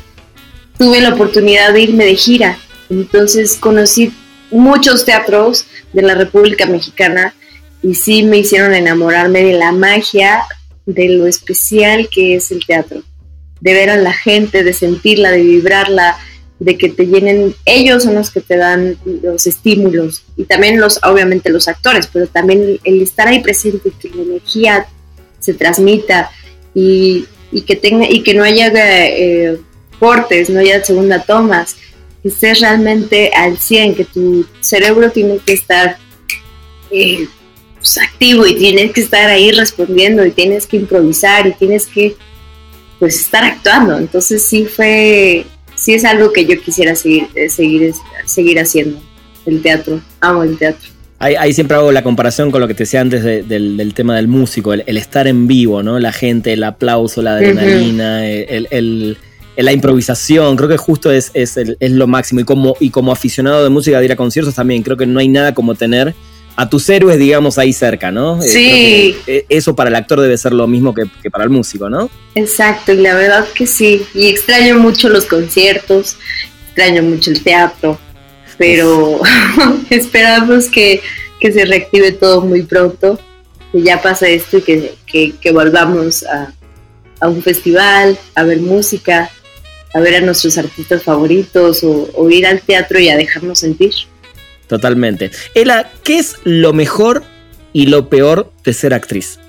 [0.78, 2.58] tuve la oportunidad de irme de gira.
[2.90, 4.12] Entonces conocí
[4.50, 7.36] muchos teatros de la República Mexicana
[7.82, 10.44] y sí me hicieron enamorarme de la magia,
[10.86, 13.04] de lo especial que es el teatro.
[13.62, 16.18] De ver a la gente, de sentirla, de vibrarla,
[16.60, 20.24] de que te llenen, ellos son los que te dan los estímulos.
[20.36, 24.88] Y también los, obviamente los actores, pero también el, estar ahí presente, que la energía
[25.40, 26.30] se transmita
[26.74, 27.26] y,
[27.66, 29.58] que tenga y que no haya eh,
[30.00, 31.78] cortes, no ya segunda tomas,
[32.22, 35.98] que estés realmente al 100, que tu cerebro tiene que estar
[36.92, 37.28] eh,
[37.96, 42.16] pues, activo y tienes que estar ahí respondiendo y tienes que improvisar y tienes que
[43.00, 43.98] pues estar actuando.
[43.98, 47.94] Entonces sí fue, sí es algo que yo quisiera seguir, eh, seguir,
[48.26, 49.00] seguir haciendo,
[49.46, 50.90] el teatro, amo el teatro.
[51.22, 54.72] Ahí, siempre hago la comparación con lo que te decía antes del, tema del músico,
[54.72, 56.00] el, estar en vivo, ¿no?
[56.00, 59.18] La gente, el aplauso, la adrenalina, el,
[59.58, 62.40] la improvisación, creo que justo es, es, lo máximo.
[62.40, 65.20] Y como, y como aficionado de música de ir a conciertos también, creo que no
[65.20, 66.16] hay nada como tener
[66.60, 68.44] a tus héroes, digamos, ahí cerca, ¿no?
[68.44, 69.18] Eh, sí.
[69.28, 72.10] Eh, eso para el actor debe ser lo mismo que, para el músico, ¿no?
[72.36, 74.06] Exacto, y la verdad que sí.
[74.14, 76.18] Y extraño mucho los conciertos,
[76.68, 77.98] extraño mucho el teatro,
[78.58, 79.22] pero
[79.90, 81.02] esperamos que,
[81.42, 83.18] se reactive todo muy pronto,
[83.72, 84.92] que ya pase esto y
[85.40, 86.54] que, volvamos a,
[87.22, 89.32] a, un festival, a ver música,
[89.94, 93.94] a ver a nuestros artistas favoritos o, o ir al teatro y a dejarnos sentir.
[94.70, 95.32] Totalmente.
[95.56, 97.24] Ela, ¿qué es lo mejor
[97.74, 99.40] y lo peor de ser actriz?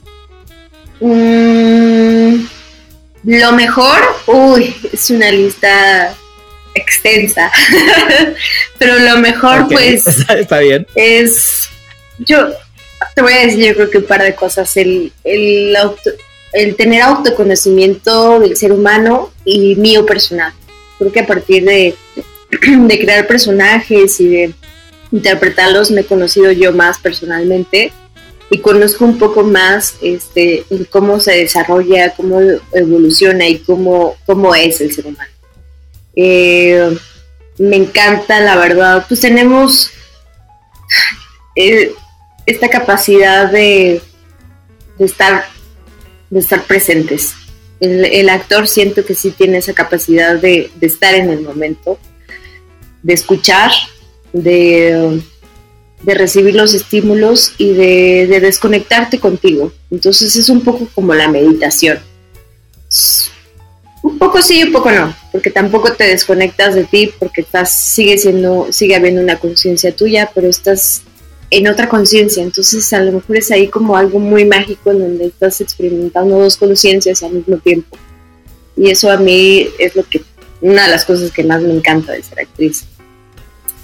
[1.00, 2.46] Mm,
[3.24, 6.14] lo mejor, uy, es una lista
[6.74, 7.52] extensa.
[8.78, 10.06] Pero lo mejor, pues.
[10.28, 10.86] Está bien.
[10.94, 11.68] Es.
[12.18, 12.48] Yo
[13.14, 14.74] te voy a decir, yo creo que un par de cosas.
[14.78, 15.76] El, el,
[16.54, 20.52] el tener autoconocimiento del ser humano y mío personal.
[20.98, 21.94] Creo que a partir de,
[22.50, 24.54] de crear personajes y de
[25.12, 27.92] interpretarlos me he conocido yo más personalmente
[28.50, 32.40] y conozco un poco más este, cómo se desarrolla, cómo
[32.72, 35.30] evoluciona y cómo, cómo es el ser humano.
[36.16, 36.96] Eh,
[37.58, 39.90] me encanta, la verdad, pues tenemos
[41.56, 41.92] eh,
[42.44, 44.02] esta capacidad de,
[44.98, 45.44] estar,
[46.30, 47.34] de estar presentes.
[47.78, 51.98] El, actor siento que sí tiene esa capacidad de, de estar en el momento,
[53.02, 53.70] de escuchar,
[54.32, 55.20] de,
[56.04, 59.72] recibir los estímulos y de, desconectarte contigo.
[59.90, 61.98] Entonces es un poco como la meditación.
[64.02, 67.92] Un poco sí y un poco no, porque tampoco te desconectas de ti, porque estás,
[67.92, 71.02] sigue siendo, sigue habiendo una conciencia tuya, pero estás
[71.50, 72.42] en otra conciencia.
[72.42, 76.56] Entonces a lo mejor es ahí como algo muy mágico en donde estás experimentando dos
[76.56, 77.98] conciencias al mismo tiempo.
[78.76, 80.22] Y eso a mí es lo que,
[80.62, 82.84] una de las cosas que más me encanta de ser actriz.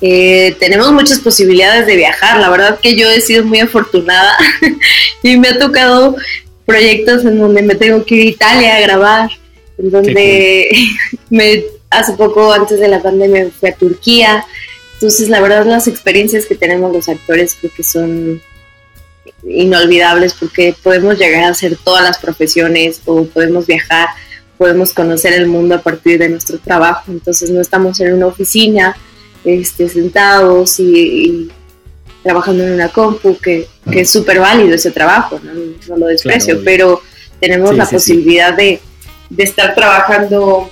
[0.00, 2.38] Eh, tenemos muchas posibilidades de viajar.
[2.38, 4.36] La verdad que yo he sido muy afortunada
[5.22, 6.16] y me ha tocado
[6.64, 9.30] proyectos en donde me tengo que ir a Italia a grabar,
[9.78, 10.70] en donde
[11.30, 14.44] me hace poco antes de la pandemia fui a Turquía.
[14.94, 18.42] Entonces, la verdad, las experiencias que tenemos los actores creo que son
[19.44, 24.08] inolvidables porque podemos llegar a hacer todas las profesiones o podemos viajar,
[24.58, 27.12] podemos conocer el mundo a partir de nuestro trabajo.
[27.12, 28.96] Entonces, no estamos en una oficina,
[29.46, 31.48] este, sentados y,
[32.22, 35.40] trabajando en una compu, que, es súper válido ese trabajo,
[35.88, 37.00] no, lo desprecio, pero
[37.40, 38.80] tenemos la posibilidad De,
[39.38, 40.70] estar trabajando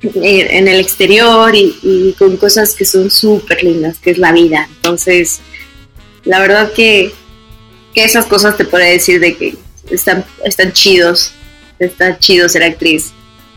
[0.00, 4.68] en, el exterior y, con cosas que son súper lindas, que es la vida.
[4.76, 5.40] Entonces,
[6.24, 7.12] la verdad que,
[7.92, 9.56] que esas cosas te puedo decir de que
[9.90, 11.32] están, están chidos,
[11.80, 13.10] está chido ser actriz.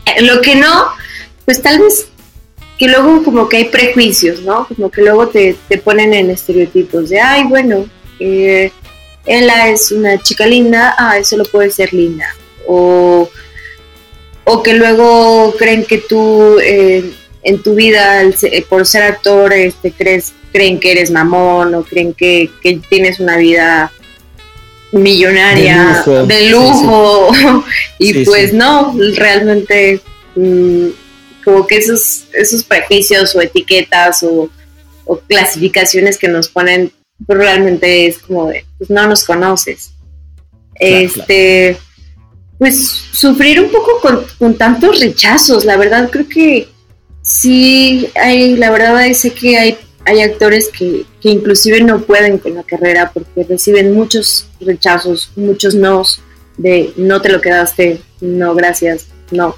[0.06, 0.86] Eh, lo que no,
[1.44, 2.08] pues tal vez
[2.78, 4.66] que luego como que hay prejuicios, ¿no?
[4.66, 7.86] Como que luego te, ponen en estereotipos de, ay, bueno,
[8.20, 8.70] eh,
[9.24, 12.34] ella es una chica linda, ah, eso lo puede ser linda.
[12.66, 13.28] O,
[14.44, 17.12] o que luego creen que tú eh,
[17.42, 18.22] en tu vida,
[18.68, 22.50] por ser actor, este, crees, creen que eres mamón o creen que,
[22.90, 23.92] tienes una vida
[24.92, 27.30] millonaria, de lujo,
[27.98, 30.00] y pues no, realmente...
[30.34, 30.88] Mm,
[31.46, 34.50] como que esos, esos prejuicios o etiquetas o,
[35.28, 36.90] clasificaciones que nos ponen,
[37.24, 39.92] pues realmente es como de, pues no nos conoces.
[40.74, 41.78] este,
[42.58, 44.00] pues sufrir un poco
[44.40, 46.66] con, tantos rechazos, la verdad creo que
[47.22, 52.54] sí hay, la verdad sé que hay, hay actores que, que inclusive no pueden con
[52.54, 56.20] la carrera porque reciben muchos rechazos, muchos nos
[56.56, 59.54] de no te lo quedaste, no gracias, no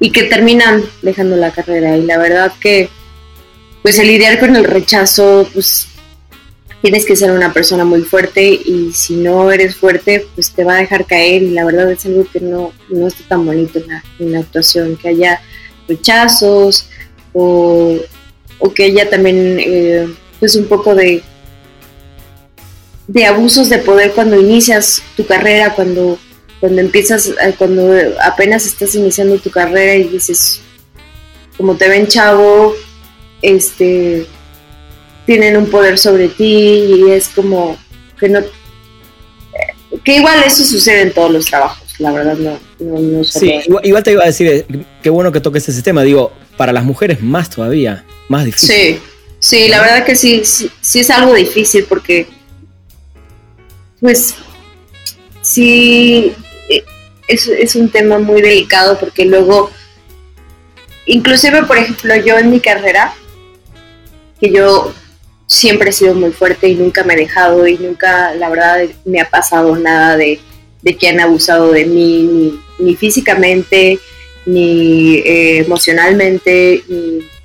[0.00, 1.96] y que terminan dejando la carrera.
[1.96, 2.88] Y la verdad que,
[3.82, 5.88] pues el lidiar con el rechazo, pues
[6.82, 10.76] tienes que ser una persona muy fuerte y si no eres fuerte, pues te va
[10.76, 13.80] a dejar caer y la verdad es algo que no, no está tan bonito
[14.18, 15.40] en la, actuación, que haya
[15.88, 16.88] rechazos
[17.32, 17.98] o,
[18.74, 21.22] que haya también eh, pues un poco de
[23.08, 26.18] de abusos de poder cuando inicias tu carrera, cuando
[26.60, 30.60] cuando empiezas, eh, cuando apenas estás iniciando tu carrera y dices,
[31.56, 32.74] como te ven chavo,
[33.42, 34.26] este,
[35.26, 37.76] tienen un poder sobre ti y es como
[38.18, 38.40] que no,
[40.04, 42.58] que igual eso sucede en todos los trabajos, la verdad no.
[42.80, 44.66] no, sí, igual, te iba a decir, eh,
[45.02, 48.68] qué bueno que toques ese tema, digo, para las mujeres más todavía, más difícil.
[48.68, 49.00] Sí,
[49.38, 52.26] sí, la verdad que sí, sí, sí es algo difícil porque,
[54.00, 54.34] pues,
[55.42, 56.47] sí, eh,
[57.28, 59.70] es, un tema muy delicado porque luego
[61.06, 63.14] inclusive, por ejemplo, yo en mi carrera,
[64.40, 64.92] que yo
[65.46, 69.20] siempre he sido muy fuerte y nunca me he dejado y nunca, la verdad, me
[69.20, 70.40] ha pasado nada de,
[70.98, 73.98] que han abusado de mí, ni, físicamente,
[74.46, 76.82] ni eh, emocionalmente,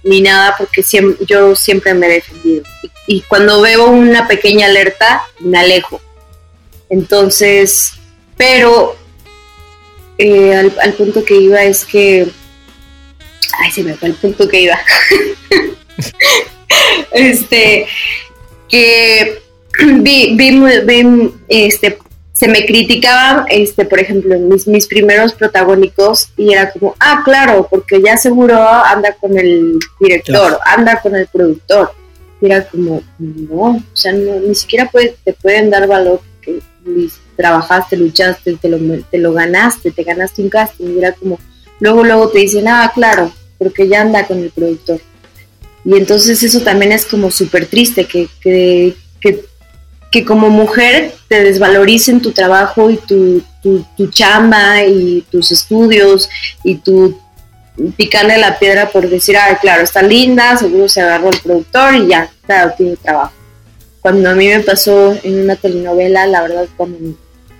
[0.03, 0.84] ni, nada, porque
[1.27, 2.63] yo siempre me he defendido.
[3.07, 6.01] Y, cuando veo una pequeña alerta, me alejo.
[6.89, 7.93] Entonces,
[8.38, 8.97] pero
[10.18, 12.28] eh, al punto que iba es que
[13.59, 14.80] Ay, se me fue el punto que iba.
[17.11, 17.88] este,
[18.68, 19.41] que
[19.99, 21.99] vi, vi, este,
[22.32, 27.68] se me criticaban, este, por ejemplo, mis, mis primeros protagónicos y era como, ah, claro,
[27.70, 31.91] porque ya seguro anda con el director, anda con el productor.
[32.41, 34.89] Y era como, no, o sea, ni siquiera
[35.24, 36.59] te pueden dar valor porque
[37.36, 38.77] trabajaste, luchaste, te lo,
[39.09, 40.95] te lo ganaste, te ganaste un casting.
[40.95, 41.39] Y era como,
[41.79, 44.99] luego, luego te dicen, ah, claro, porque ya anda con el productor.
[45.86, 48.95] Y entonces eso también es como súper triste, que, que,
[50.11, 56.29] que, como mujer te desvaloricen tu trabajo y tu, tu, chamba y tus estudios
[56.63, 57.19] y tu
[57.97, 62.07] picarle la piedra por decir, ah, claro, está linda, seguro se agarró el productor y
[62.07, 63.34] ya, claro, tiene trabajo.
[63.99, 67.15] Cuando a mí me pasó en una telenovela, la verdad, cuando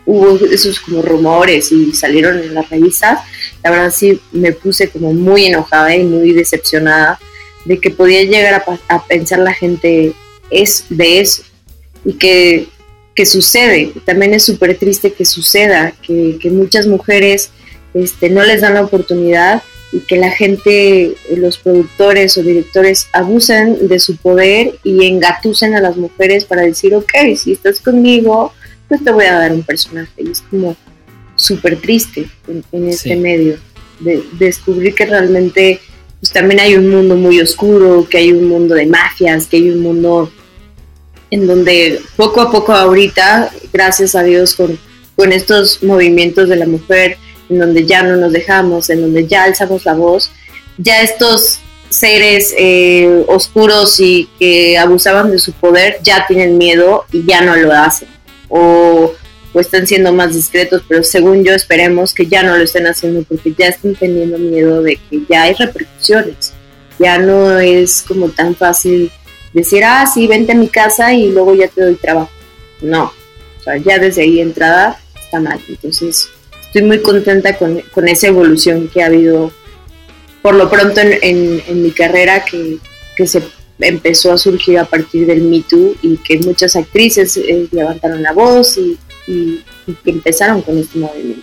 [0.06, 3.20] hubo esos como rumores y salieron en las revistas,
[3.64, 7.20] la verdad sí me puse como muy enojada y muy decepcionada
[7.66, 10.14] de que podía llegar a, pensar la gente
[10.49, 11.43] es de eso
[12.04, 12.68] y que,
[13.16, 13.93] que sucede.
[14.06, 17.51] También es súper triste que suceda, que, que, muchas mujeres
[17.93, 23.88] este, no les dan la oportunidad y que la gente, los productores o directores abusen
[23.88, 28.54] de su poder y engatusen a las mujeres para decir, ok, si estás conmigo,
[28.88, 30.11] pues te voy a dar un personaje.
[30.17, 30.75] Y es como
[31.36, 32.27] súper triste
[32.71, 33.57] en, este medio,
[33.99, 35.79] de, descubrir que realmente
[36.19, 39.69] pues, también hay un mundo muy oscuro, que hay un mundo de mafias, que hay
[39.69, 40.31] un mundo
[41.31, 44.77] en donde poco a poco ahorita, gracias a Dios, con,
[45.15, 47.17] con estos movimientos de la mujer,
[47.49, 50.31] en donde ya no nos dejamos, en donde ya alzamos la voz,
[50.77, 51.59] ya estos
[51.89, 57.55] seres eh, oscuros y que abusaban de su poder ya tienen miedo y ya no
[57.55, 58.07] lo hacen
[58.54, 59.14] o,
[59.60, 63.54] están siendo más discretos, pero según yo esperemos que ya no lo estén haciendo porque
[63.58, 66.54] ya están teniendo miedo de que ya hay repercusiones.
[66.97, 69.12] Ya no es como tan fácil
[69.54, 72.32] decir, ah, sí, vente a mi casa y luego ya te doy trabajo.
[72.82, 73.14] No,
[73.60, 75.60] o sea, ya desde ahí entrada está mal.
[75.68, 76.30] Entonces,
[76.66, 79.51] estoy muy contenta con, con esa evolución que ha habido
[80.41, 82.78] por lo pronto en, en, mi carrera que,
[83.16, 83.41] que se
[83.88, 88.34] empezó a surgir a partir del Me Too y que muchas actrices eh, levantaron la
[88.34, 91.41] voz y, que empezaron con este movimiento.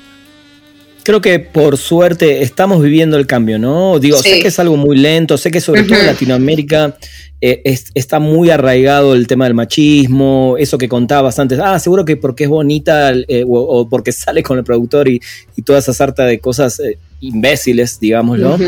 [1.03, 3.99] Creo que por suerte estamos viviendo el cambio, ¿no?
[3.99, 6.97] Digo, sé que es algo muy lento, sé que sobre todo en Latinoamérica
[7.41, 7.63] eh,
[7.95, 12.45] está muy arraigado el tema del machismo, eso que contabas antes, ah, seguro que porque
[12.45, 15.21] es bonita eh, o, porque sale con el productor y,
[15.65, 16.81] toda esa sarta de cosas
[17.21, 18.59] imbéciles, digámoslo.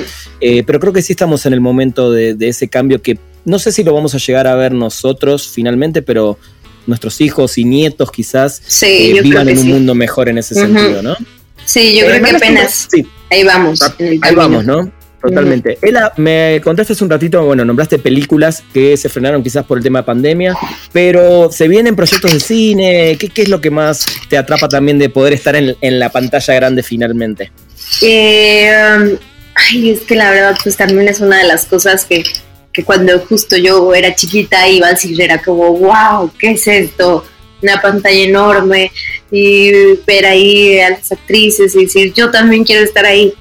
[0.41, 3.73] pero creo que sí estamos en el momento de, de ese cambio que no sé
[3.73, 6.39] si lo vamos a llegar a ver nosotros finalmente, pero
[6.87, 11.17] nuestros hijos y nietos quizás eh, vivan en un mundo mejor en ese sentido, ¿no?
[11.65, 13.07] Sí, yo creo que apenas sí.
[13.31, 13.83] ahí vamos.
[13.83, 14.91] Ah, ahí vamos, ¿no?
[15.23, 15.79] Totalmente.
[15.81, 19.85] Ela, me contaste hace un ratito, bueno, nombraste películas que se frenaron quizás por el
[19.85, 20.57] tema de pandemia,
[20.93, 23.17] pero se vienen proyectos de cine.
[23.19, 26.83] ¿Qué, es lo que más te atrapa también de poder estar en, la pantalla grande
[26.83, 27.53] finalmente?
[28.01, 29.17] Eh, um,
[29.55, 32.25] ay, es que la verdad, pues también es una de las cosas que
[32.73, 37.25] que cuando justo yo era chiquita iba al cine era como, wow, ¿qué es esto?
[37.63, 38.91] Una pantalla enorme
[39.31, 39.71] y
[40.07, 43.35] ver ahí a las actrices y decir, yo también quiero estar ahí.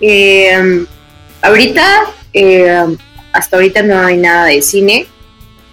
[0.00, 0.86] Eh,
[1.42, 2.96] ahorita, eh,
[3.32, 5.06] hasta ahorita no hay nada de cine.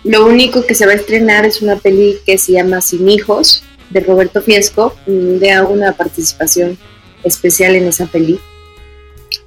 [0.04, 3.64] Lo único que se va a estrenar es una peli que se llama Sin Hijos,
[3.92, 6.78] de Roberto Fiesco, de una participación
[7.24, 8.40] especial en esa peli.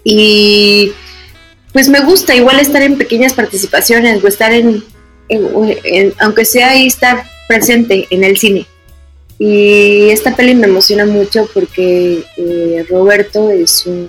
[0.05, 0.93] Y
[1.75, 4.83] pues me gusta igual estar en pequeñas participaciones o estar en,
[6.21, 8.67] aunque sea ahí estar presente en el cine.
[9.39, 14.09] Y esta peli me emociona mucho porque eh, Roberto es un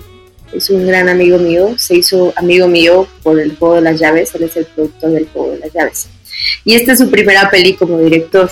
[0.52, 4.34] es un gran amigo mío, se hizo amigo mío por el juego de las llaves,
[4.34, 6.08] él es el productor del juego de las llaves.
[6.64, 8.50] Y esta es su primera peli como director.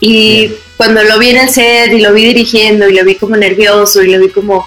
[0.00, 3.36] Y cuando lo vi en el set y lo vi dirigiendo y lo vi como
[3.36, 4.66] nervioso y lo vi como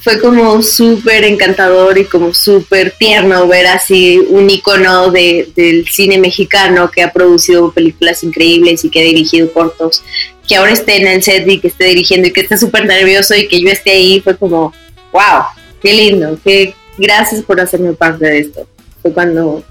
[0.00, 6.18] fue como súper encantador y como súper tierno ver así un icono de, del cine
[6.18, 10.02] mexicano que ha producido películas increíbles y que ha dirigido cortos,
[10.48, 13.34] que ahora esté en el set y que esté dirigiendo y que esté súper nervioso
[13.34, 14.72] y que yo esté ahí, fue como,
[15.12, 15.44] wow,
[15.82, 18.68] qué lindo, qué gracias por hacerme parte de esto.
[19.02, 19.62] Fue cuando,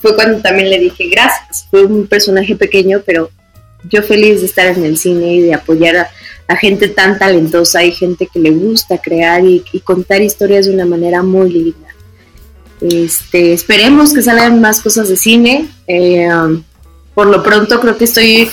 [0.00, 3.30] fue cuando también le dije gracias, fue un personaje pequeño, pero
[3.88, 6.10] yo feliz de estar en el cine y de apoyar a,
[6.56, 11.22] gente tan talentosa y gente que le gusta crear y, contar historias de una manera
[11.22, 11.88] muy linda.
[12.80, 15.68] Este, esperemos que salgan más cosas de cine.
[15.86, 16.62] Eh, um,
[17.14, 18.50] por lo pronto creo que estoy,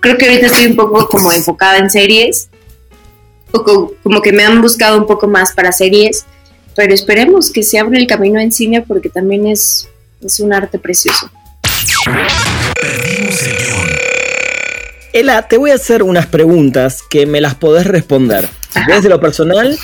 [0.00, 2.48] creo que ahorita estoy un poco como enfocada en series,
[3.50, 6.24] poco, como que me han buscado un poco más para series,
[6.76, 9.88] pero esperemos que se abra el camino en cine porque también es,
[10.22, 11.30] es un arte precioso.
[15.12, 18.48] Ela, te voy a hacer unas preguntas que me las podés responder
[18.86, 19.76] desde lo personal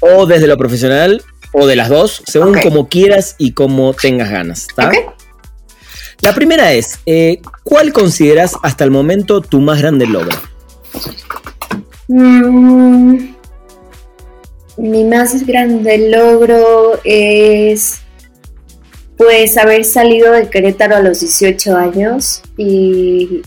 [0.00, 1.22] o desde lo profesional
[1.52, 4.68] o de las dos, según como quieras y como tengas ganas.
[6.20, 10.36] La primera es, eh, ¿cuál consideras hasta el momento tu más grande logro?
[12.08, 13.34] Mm,
[14.78, 18.00] mi más grande logro es
[19.16, 23.42] pues haber salido de Querétaro a los 18 años y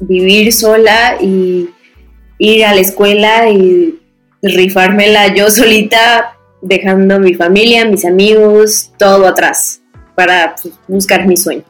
[0.00, 1.70] vivir sola y
[2.38, 3.98] ir a la escuela y
[4.42, 9.82] rifármela yo solita, dejando a mi familia, mis amigos, todo atrás
[10.14, 11.64] para pues, buscar mi sueño.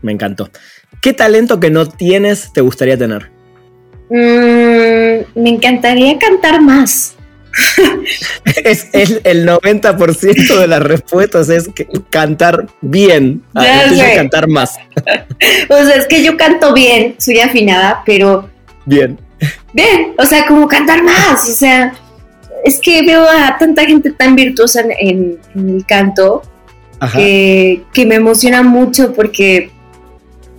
[0.00, 0.50] Me encantó.
[1.00, 3.30] ¿Qué talento que no tienes te gustaría tener?
[4.08, 7.16] Mm, me encantaría cantar más.
[8.64, 11.70] es, el 90% de las respuestas es
[12.10, 13.42] cantar bien.
[13.54, 13.84] Ah,
[14.16, 14.76] cantar más.
[15.68, 18.48] o sea, es que yo canto bien, soy afinada, pero.
[18.84, 19.18] Bien.
[19.72, 21.48] Bien, o sea, como cantar más.
[21.48, 21.94] O sea,
[22.64, 26.42] es que veo a tanta gente tan virtuosa en, el canto
[27.14, 29.70] que, que, me emociona mucho porque.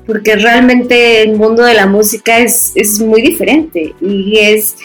[0.05, 4.75] Porque realmente el mundo de la música es, es muy diferente y es,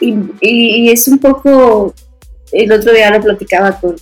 [0.00, 1.94] y, es un poco,
[2.52, 3.96] el otro día lo platicaba con,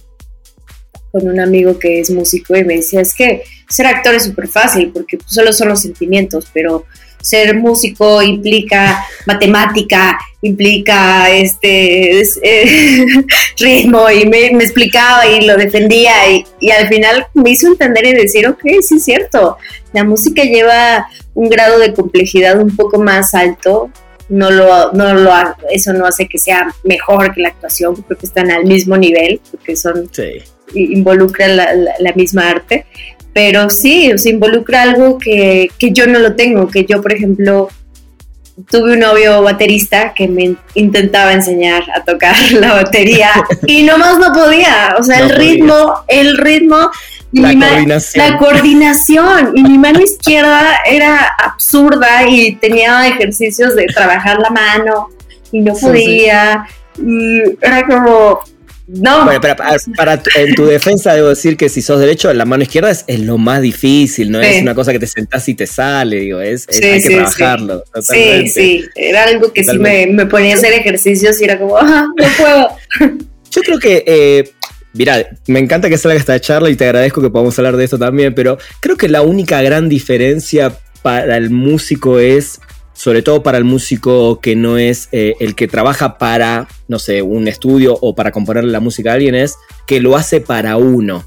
[1.12, 4.48] con un amigo que es músico y me decía, es que ser actor es súper
[4.48, 6.84] fácil porque solo son los sentimientos, pero
[7.20, 13.06] ser músico implica matemática, implica este eh,
[13.58, 18.12] ritmo y me, explicaba y lo defendía y, y, al final me hizo entender y
[18.12, 19.56] decir, ok, sí es cierto,
[19.94, 23.90] la música lleva un grado de complejidad un poco más alto
[24.28, 25.32] no lo, no lo,
[25.70, 29.40] eso no hace que sea mejor que la actuación, creo que están al mismo nivel,
[29.50, 30.10] porque son,
[30.74, 32.86] involucran la, la, misma arte,
[33.32, 37.68] pero sí, o involucra algo que, que yo no lo tengo, que yo, por ejemplo,
[38.70, 43.30] tuve un novio baterista que me intentaba enseñar a tocar la batería
[43.66, 46.90] y nomás no podía, o sea, el ritmo, el ritmo
[47.40, 48.30] la coordinación.
[48.30, 49.52] la coordinación.
[49.56, 55.08] Y mi mano izquierda era absurda y tenía ejercicios de trabajar la mano
[55.52, 56.66] y no podía.
[56.98, 58.40] Y era como.
[58.86, 59.24] No.
[59.24, 59.40] Bueno,
[59.96, 63.38] para, en tu defensa debo decir que si sos derecho, la mano izquierda es, lo
[63.38, 67.00] más difícil, no es una cosa que te sentás y te sale, digo, es, hay
[67.00, 67.82] que trabajarlo.
[68.02, 71.78] Sí, sí, era algo que sí me, me, ponía a hacer ejercicios y era como,
[71.78, 72.68] ah, no puedo.
[73.50, 74.52] Yo creo que eh,
[74.94, 77.98] Mira, me encanta que salga esta charla y te agradezco que podamos hablar de esto
[77.98, 82.60] también, pero creo que la única gran diferencia para el músico es,
[82.92, 87.22] sobre todo para el músico que no es eh, el que trabaja para, no sé,
[87.22, 91.24] un estudio o para componer la música a alguien, es que lo hace para uno.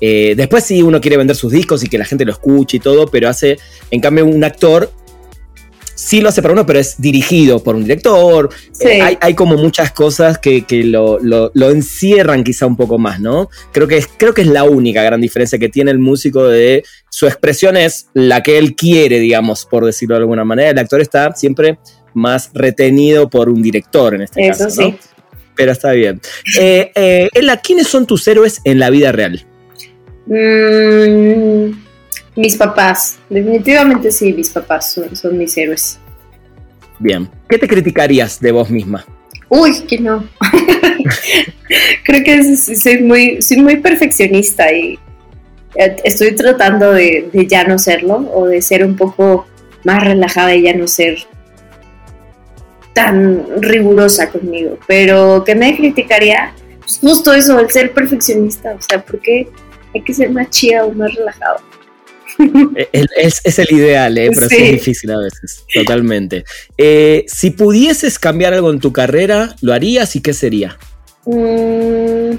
[0.00, 2.80] Eh, después sí uno quiere vender sus discos y que la gente lo escuche y
[2.80, 3.56] todo, pero hace,
[3.92, 4.90] en cambio, un actor
[5.96, 8.48] sí lo hace para uno, pero es dirigido por un director.
[8.80, 13.50] Eh, hay, como muchas cosas que, lo, encierran quizá un poco más, ¿no?
[13.72, 16.84] Creo que, es, creo que es la única gran diferencia que tiene el músico de
[17.10, 20.70] su expresión es la que él quiere, digamos, por decirlo de alguna manera.
[20.70, 21.78] El actor está siempre
[22.14, 24.70] más retenido por un director en este caso.
[24.70, 24.90] Sí.
[24.92, 24.98] ¿no?
[25.56, 26.20] Pero está bien.
[26.58, 27.28] Eh, eh,
[27.62, 29.44] ¿quiénes son tus héroes en la vida real?
[30.26, 31.85] Mmm
[32.36, 35.98] mis papás, definitivamente sí, mis papás son, mis héroes.
[36.98, 39.04] Bien, ¿qué te criticarías de vos misma?
[39.48, 40.28] Uy, que no.
[42.04, 44.98] Creo que soy muy, soy muy perfeccionista y
[45.74, 49.46] eh, estoy tratando de, ya no serlo o de ser un poco
[49.84, 51.18] más relajada y ya no ser
[52.92, 59.02] tan rigurosa conmigo, pero que me criticaría, pues justo eso, el ser perfeccionista, o sea,
[59.02, 59.48] porque
[59.94, 61.58] hay que ser más chida o más relajado.
[62.92, 64.30] Es, es, el ideal, ¿eh?
[64.34, 64.56] pero sí.
[64.56, 66.44] es difícil a veces, totalmente.
[66.76, 70.76] Eh, si pudieses cambiar algo en tu carrera, ¿lo harías y qué sería?
[71.24, 72.32] Mm,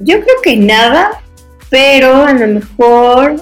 [0.00, 1.22] yo creo que nada,
[1.70, 3.36] pero a lo mejor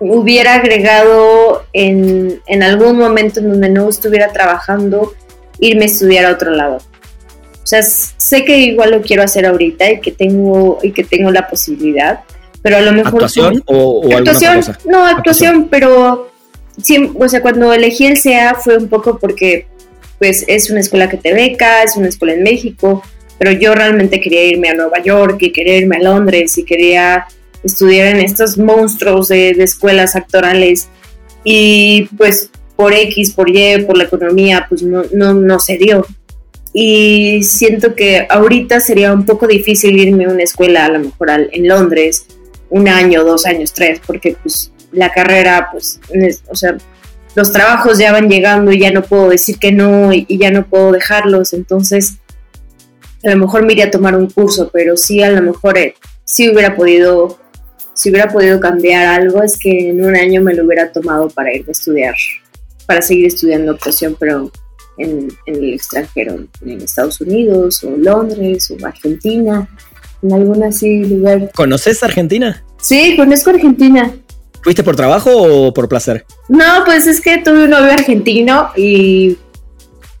[0.00, 5.14] hubiera agregado en, en, algún momento en donde no estuviera trabajando,
[5.58, 6.76] irme a estudiar a otro lado.
[6.76, 11.30] O sea, sé que igual lo quiero hacer ahorita y que tengo, y que tengo
[11.30, 12.20] la posibilidad,
[12.62, 13.14] pero a lo mejor...
[13.14, 14.56] ¿Actuación o, o actuación?
[14.56, 14.78] cosa?
[14.84, 16.30] No, actuación, pero
[16.82, 19.66] sí, o sea, cuando elegí el CEA fue un poco porque
[20.18, 23.02] pues es una escuela que te beca, es una escuela en México,
[23.38, 27.26] pero yo realmente quería irme a Nueva York y quería irme a Londres y quería
[27.62, 30.88] estudiar en estos monstruos de, de escuelas actorales
[31.44, 36.06] y pues por X, por Y, por la economía, pues no, no, no se dio.
[36.72, 41.30] Y siento que ahorita sería un poco difícil irme a una escuela, a lo mejor
[41.30, 42.26] al, en Londres,
[42.70, 46.76] un año, dos años, tres, porque pues la carrera, pues, es, o sea,
[47.34, 50.66] los trabajos ya van llegando y ya no puedo decir que no y, ya no
[50.66, 52.14] puedo dejarlos, entonces
[53.24, 55.94] a lo mejor me iría a tomar un curso, pero sí a lo mejor eh,
[56.24, 57.38] sí hubiera podido,
[57.94, 61.52] si hubiera podido cambiar algo, es que en un año me lo hubiera tomado para
[61.54, 62.14] irme a estudiar,
[62.86, 64.50] para seguir estudiando actuación, pero
[64.98, 69.68] en, en el extranjero, en Estados Unidos o Londres o Argentina,
[70.22, 71.50] en algún así lugar.
[71.54, 72.64] ¿Conoces Argentina?
[72.80, 74.12] Sí, conozco Argentina.
[74.62, 76.26] ¿Fuiste por trabajo o por placer?
[76.48, 79.38] No, pues es que tuve un novio argentino y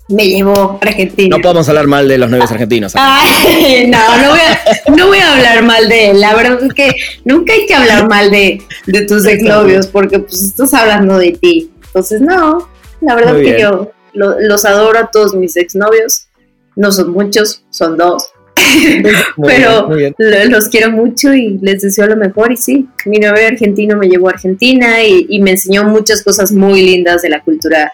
[0.08, 1.36] me llevó a Argentina.
[1.36, 2.92] No podemos hablar mal de los novios argentinos.
[2.96, 6.20] Ay, no, no voy, a, no voy, a, hablar mal de él.
[6.20, 6.92] La verdad es que
[7.24, 11.70] nunca hay que hablar mal de, de tus exnovios porque pues estás hablando de ti.
[11.86, 12.68] Entonces, no,
[13.00, 16.28] la verdad es que yo lo, los adoro a todos mis exnovios.
[16.74, 18.30] No son muchos, son dos.
[19.46, 20.50] pero bien, bien.
[20.50, 24.28] los quiero mucho y les deseo lo mejor y sí, mi novio argentino me llevó
[24.28, 27.92] a Argentina y, y, me enseñó muchas cosas muy lindas de la cultura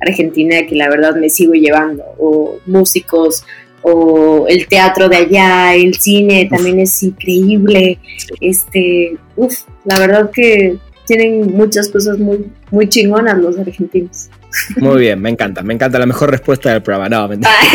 [0.00, 3.44] argentina que la verdad me sigo llevando, o músicos,
[3.82, 7.98] o el teatro de allá, el cine también es increíble,
[8.40, 14.28] este, uf, la verdad que tienen muchas cosas muy, muy chingonas los argentinos.
[14.76, 17.08] Muy bien, me encanta, me encanta la mejor respuesta del programa.
[17.08, 17.52] No, mentira.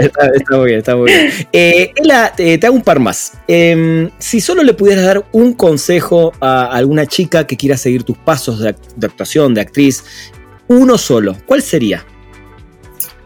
[0.00, 1.30] está, está, muy bien, está muy bien.
[1.52, 3.32] Eh, Ela, te hago un par más.
[3.48, 8.18] Eh, si solo le pudieras dar un consejo a alguna chica que quiera seguir tus
[8.18, 10.04] pasos de, de actuación, de actriz,
[10.68, 12.04] uno solo, ¿cuál sería?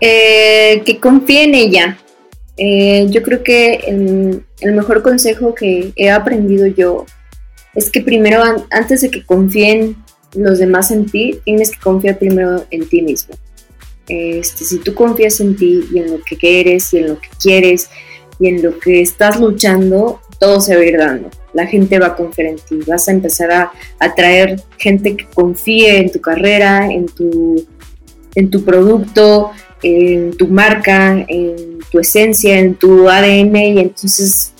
[0.00, 1.98] Eh, que confíe en ella.
[2.56, 7.04] Eh, yo creo que el, el, mejor consejo que he aprendido yo
[7.74, 9.96] es que primero, an antes de que confíen
[10.34, 13.34] los demás en ti, tienes que confiar primero en ti mismo.
[14.08, 17.28] Este, si tú confías en ti y en lo que eres y en lo que
[17.42, 17.90] quieres
[18.38, 21.30] y en lo que estás luchando, todo se va a ir dando.
[21.54, 25.98] La gente va a confiar en ti, vas a empezar a atraer gente que confíe
[25.98, 27.66] en tu carrera, en tu,
[28.34, 29.50] en tu producto,
[29.82, 34.52] en tu marca, en tu esencia, en tu ADN y entonces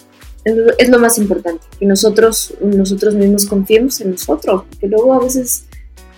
[0.79, 5.65] es lo más importante, que nosotros, nosotros mismos confiemos en nosotros, porque luego a veces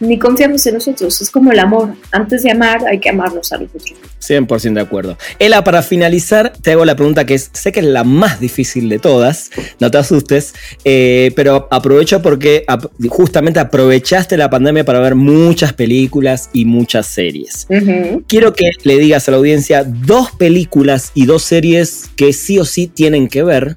[0.00, 3.58] ni confiamos en nosotros, es como el amor, antes de amar hay que amarnos a
[3.58, 3.94] nosotros.
[4.20, 5.16] 100% de acuerdo.
[5.38, 8.88] Ela, para finalizar, te hago la pregunta que es, sé que es la más difícil
[8.88, 9.50] de todas,
[9.80, 10.54] no te asustes,
[10.84, 12.64] eh, pero aprovecho porque
[13.08, 17.66] justamente aprovechaste la pandemia para ver muchas películas y muchas series.
[17.68, 18.24] Uh -huh.
[18.26, 22.64] Quiero que le digas a la audiencia dos películas y dos series que sí o
[22.64, 23.76] sí tienen que ver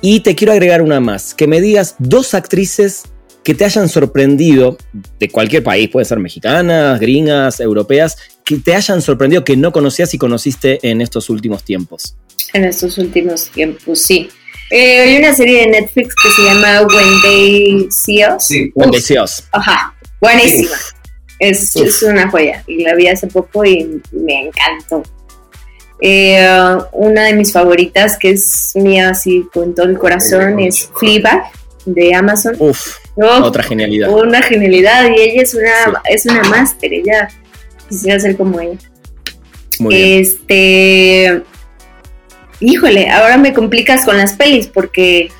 [0.00, 3.04] y te quiero agregar una más, que me digas dos actrices
[3.42, 4.76] que te hayan sorprendido
[5.18, 10.12] de cualquier país, puede ser mexicanas, gringas, europeas, que te hayan sorprendido que no conocías
[10.12, 12.14] y conociste en estos últimos tiempos.
[12.52, 14.28] En estos últimos tiempos, sí.
[14.70, 18.44] Eh, hay una serie de Netflix que se llama When They See Us.
[18.44, 19.44] Sí, When They See Us.
[19.52, 20.76] Ajá, buenísima.
[21.38, 25.02] Es, es, una joya y la vi hace poco y me encantó.
[26.00, 26.46] Eh,
[26.92, 31.50] una de mis favoritas, que es mía así con todo el corazón, es Fleabag
[31.84, 32.54] de Amazon.
[32.58, 34.10] Uf, oh, otra genialidad.
[34.10, 35.92] Una genialidad y ella es una, sí.
[36.10, 37.28] es una máster, ella
[37.88, 38.78] quisiera ser como ella.
[39.80, 41.42] Muy este,
[42.60, 45.30] híjole, ahora me complicas con las pelis porque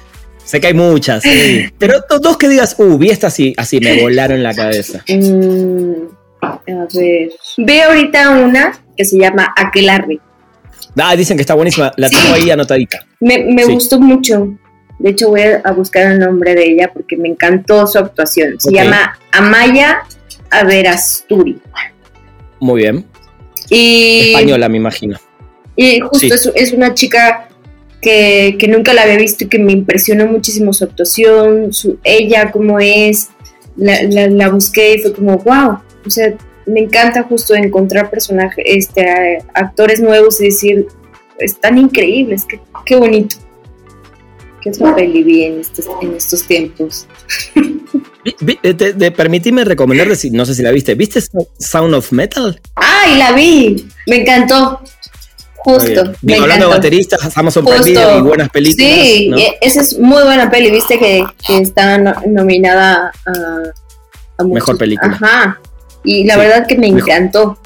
[0.44, 1.66] Sé que hay muchas, sí.
[1.78, 5.04] pero dos que digas, uh, vi esta así, así me volaron la cabeza.
[5.06, 6.08] Mm,
[6.40, 6.60] a
[6.94, 10.20] ver, ve ahorita una que se llama Aquelarre.
[11.00, 13.06] Ah, dicen que está buenísima, la tengo ahí anotadita.
[13.20, 13.72] Me, me sí.
[13.72, 14.56] gustó mucho.
[14.98, 18.58] De hecho, voy a buscar el nombre de ella porque me encantó su actuación.
[18.58, 18.84] Se okay.
[18.84, 20.00] llama Amaya
[20.50, 21.60] Averasturi.
[22.60, 23.06] Muy bien.
[23.70, 25.18] Y, Española, me imagino.
[25.76, 26.26] Y justo Sí.
[26.32, 27.48] es, es una chica
[28.00, 32.50] que, que nunca la había visto y que me impresionó muchísimo su actuación, su, ella
[32.50, 33.28] como es,
[33.76, 36.34] la, la, la busqué y fue como, wow, o sea,
[36.68, 40.86] me encanta justo encontrar personajes, este, actores nuevos y decir,
[41.38, 43.36] están increíbles, qué, qué bonito.
[44.60, 47.06] ¿Qué otra peli vi en estos, en estos tiempos?
[48.62, 51.20] Eh, te, te- permitime recomendarte, si, no sé si la viste, ¿viste
[51.58, 52.60] Sound of Metal?
[52.74, 53.88] ¡Ay, la vi!
[54.06, 54.80] Me encantó.
[55.56, 56.12] Justo.
[56.20, 57.20] Me hablando de bateristas.
[57.34, 58.90] Prime Video y buenas películas.
[58.90, 59.38] Sí, ¿no?
[59.38, 63.12] e- esa es muy buena peli, viste que, que está no- nominada
[64.38, 65.14] a, Mejor película.
[65.14, 65.60] Ajá.
[66.04, 67.10] Y la Sí, verdad que me mejor.
[67.10, 67.58] encantó.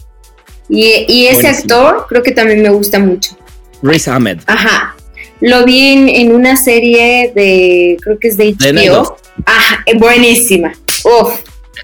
[0.68, 1.74] Y, y ese Buenísimo.
[1.74, 3.36] actor creo que también me gusta mucho.
[3.82, 4.38] Riz Ahmed.
[4.46, 4.96] Ajá.
[5.40, 9.16] Lo vi en, en una serie de, creo que es de HBO.
[9.44, 10.72] Ajá, eh, buenísima.
[11.04, 11.34] Uf,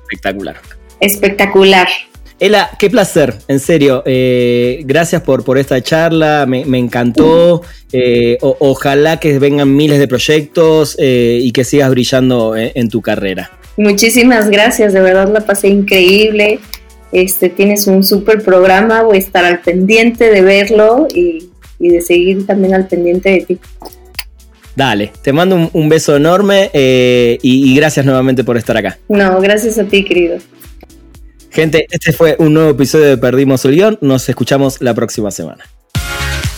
[0.01, 0.57] Espectacular.
[1.01, 1.89] espectacular.
[2.41, 4.05] Ela, qué placer, en serio.
[4.07, 7.63] eh, gracias por, por esta charla, me, me encantó.
[7.93, 12.89] eh, o- ojalá que vengan miles de proyectos eh, y que sigas brillando en, en
[12.89, 13.58] tu carrera.
[13.79, 16.59] Muchísimas gracias, de verdad la pasé increíble.
[17.13, 21.49] Este, tienes un súper programa, voy a estar al pendiente de verlo y,
[21.79, 23.59] y de seguir también al pendiente de ti.
[24.75, 28.99] Dale, te mando un, un beso enorme eh, y, y gracias nuevamente por estar acá.
[29.09, 30.39] No, gracias a ti, querido.
[31.51, 33.99] Gente, este fue un nuevo episodio de Perdimos el Guión.
[34.01, 35.65] Nos escuchamos la próxima semana.